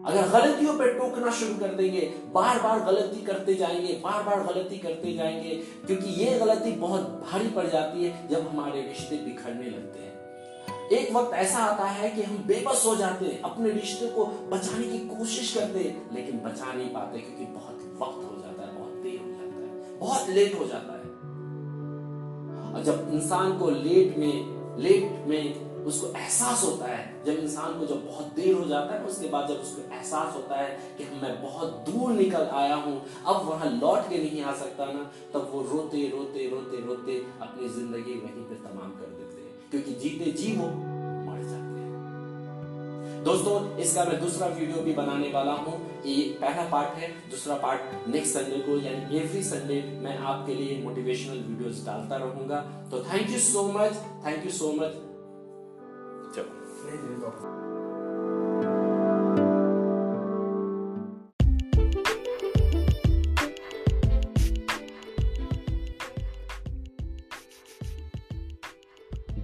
अगर 0.05 0.27
गलतियों 0.29 0.73
पर 0.73 0.93
टोकना 0.93 1.31
शुरू 1.31 1.55
कर 1.59 1.73
देंगे 1.75 2.01
बार 2.33 2.59
बार 2.61 2.79
गलती 2.85 3.21
करते 3.21 3.53
जाएँगे 3.55 3.93
बार 4.03 4.23
बार 4.23 4.43
गलती 4.45 4.77
करते 4.77 5.13
जाएँगे, 5.13 5.55
क्योंकि 5.85 6.09
ये 6.23 6.37
गलती 6.39 6.71
बहुत 6.71 7.01
भारी 7.23 7.47
पड़ 7.47 7.67
जाती 7.67 8.03
है 8.03 8.27
जब 8.27 8.47
हमारे 8.47 8.81
रिश्ते 8.81 9.17
बिखरने 9.17 9.69
लगते 9.69 9.99
हैं। 9.99 10.14
एक 10.91 11.11
वक्त 11.13 11.33
ऐसा 11.33 11.59
आता 11.59 11.85
है 11.85 12.09
कि 12.09 12.23
हम 12.23 12.37
बेबस 12.37 12.83
हो 12.85 12.95
जाते 12.95 13.25
हैं, 13.25 13.41
अपने 13.41 13.69
रिश्ते 13.71 14.07
को 14.07 14.25
बचाने 14.25 14.87
की 14.87 14.97
कोशिश 15.07 15.53
करते 15.55 15.79
हैं, 15.79 16.15
लेकिन 16.15 16.39
बचा 16.39 16.73
नहीं 16.73 16.89
पाते 16.89 17.19
क्योंकि 17.19 17.45
बहुत 17.53 17.75
वक्त 17.75 18.31
हो 18.31 18.41
जाता 18.41 18.61
है, 18.61 18.77
बहुत 18.79 18.93
देर 19.03 19.19
हो 19.19 19.31
जाता 19.31 19.61
है, 19.61 19.99
बहुत 19.99 20.29
लेट 20.29 20.59
हो 20.59 20.65
जाता 20.65 20.93
है। 20.93 21.03
और 22.73 22.83
जब 22.83 23.09
इंसान 23.13 23.57
को 23.59 23.69
लेट 23.69 24.17
में 24.17 24.55
लेट 24.77 25.27
में 25.27 25.65
उसको 25.85 26.07
एहसास 26.07 26.63
होता 26.63 26.85
है, 26.85 27.23
जब 27.25 27.31
इंसान 27.31 27.79
को 27.79 27.85
जब 27.85 28.05
बहुत 28.07 28.25
देर 28.35 28.53
हो 28.53 28.65
जाता 28.65 28.93
है, 28.93 29.03
उसके 29.03 29.27
बाद 29.27 29.47
जब 29.47 29.55
उसको 29.55 29.81
एहसास 29.95 30.35
होता 30.35 30.55
है 30.55 30.95
कि 30.97 31.03
मैं 31.21 31.41
बहुत 31.41 31.85
दूर 31.89 32.11
निकल 32.11 32.47
आया 32.53 32.75
हूँ, 32.75 33.01
अब 33.25 33.45
वहाँ 33.47 33.69
लौट 33.71 34.09
के 34.09 34.17
नहीं 34.17 34.41
आ 34.43 34.53
सकता 34.53 34.85
ना, 34.85 35.11
तब 35.33 35.49
वो 35.53 35.61
रोते 35.61 36.07
रोते 36.09 36.49
रोते 36.49 36.85
रोते 36.85 37.17
अपनी 37.41 37.69
ज़िंदगी 37.69 38.13
वहीं 38.13 38.43
पे 38.43 38.55
तमाम 38.55 38.91
कर 38.91 39.05
देते 39.05 39.23
हैं। 39.23 39.24
क्योंकि 39.71 39.91
जीते 39.93 40.31
जी 40.31 40.55
वो 40.57 40.67
मर 40.67 41.41
जाते 41.43 41.79
हैं। 41.79 43.23
दोस्तों 43.23 43.55
इसका 43.77 44.03
मैं 44.03 44.19
दूसरा 44.21 44.47
वीडियो 44.49 44.81
भी 44.83 44.93
बनाने 44.93 45.31
वाला 45.31 45.51
हूँ। 45.59 45.75
ये 46.05 46.23
पहला 46.41 46.69
पार्ट 46.69 46.97
है, 46.97 47.09
दूसरा 47.31 47.55
पार्ट 47.57 48.07
नेक्स्ट 48.07 48.33
संडे 48.33 48.59
को, 48.59 48.77
यानी 48.79 49.17
एवरी 49.17 49.43
संडे 49.43 49.81
मैं 50.03 50.17
आपके 50.17 50.55
लिए 50.55 50.81
मोटिवेशनल 50.83 51.43
वीडियोस 51.43 51.85
डालता 51.85 52.15
रहूँगा। 52.15 52.61
तो 52.91 53.03
thank 53.03 53.29
you 53.31 53.39
so 53.41 53.67
much 53.75 53.93
thank 54.25 54.45
you 54.45 54.51
so 54.53 54.71
much 54.71 54.93
चलो। 56.35 57.64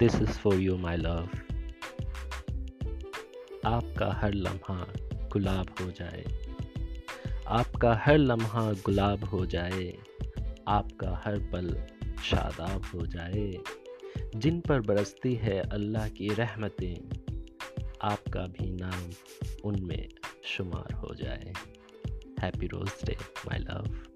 This 0.01 0.15
is 0.15 0.29
for 0.29 0.55
you 0.55 0.77
my 0.77 0.97
love 0.97 1.29
आपका 3.65 4.13
हर 4.13 4.33
लम्हा 4.33 4.87
गुलाब 5.31 5.75
हो 5.81 5.91
जाए। 5.91 6.25
आपका 7.47 7.95
हर 7.95 8.17
लम्हा 8.17 8.73
गुलाब 8.73 9.23
हो 9.23 9.45
जाए। 9.45 9.97
आपका 10.67 11.21
हर 11.25 11.39
पल 11.39 11.83
शादाब 12.23 12.81
हो 12.93 13.05
जाए। 13.07 13.57
जिन 14.35 14.59
पर 14.59 14.79
बरसती 14.79 15.35
है 15.35 15.59
अल्लाह 15.59 16.09
की 16.09 16.27
रहमतें, 16.27 16.95
आपका 18.01 18.41
भी 18.41 18.71
नाम 18.71 19.09
उनमें 19.63 20.09
शुमार 20.43 20.93
हो 20.93 21.15
जाए। 21.15 21.53
Happy 22.39 22.67
rose 22.67 23.05
day 23.05 23.17
my 23.45 23.59
love 23.59 24.10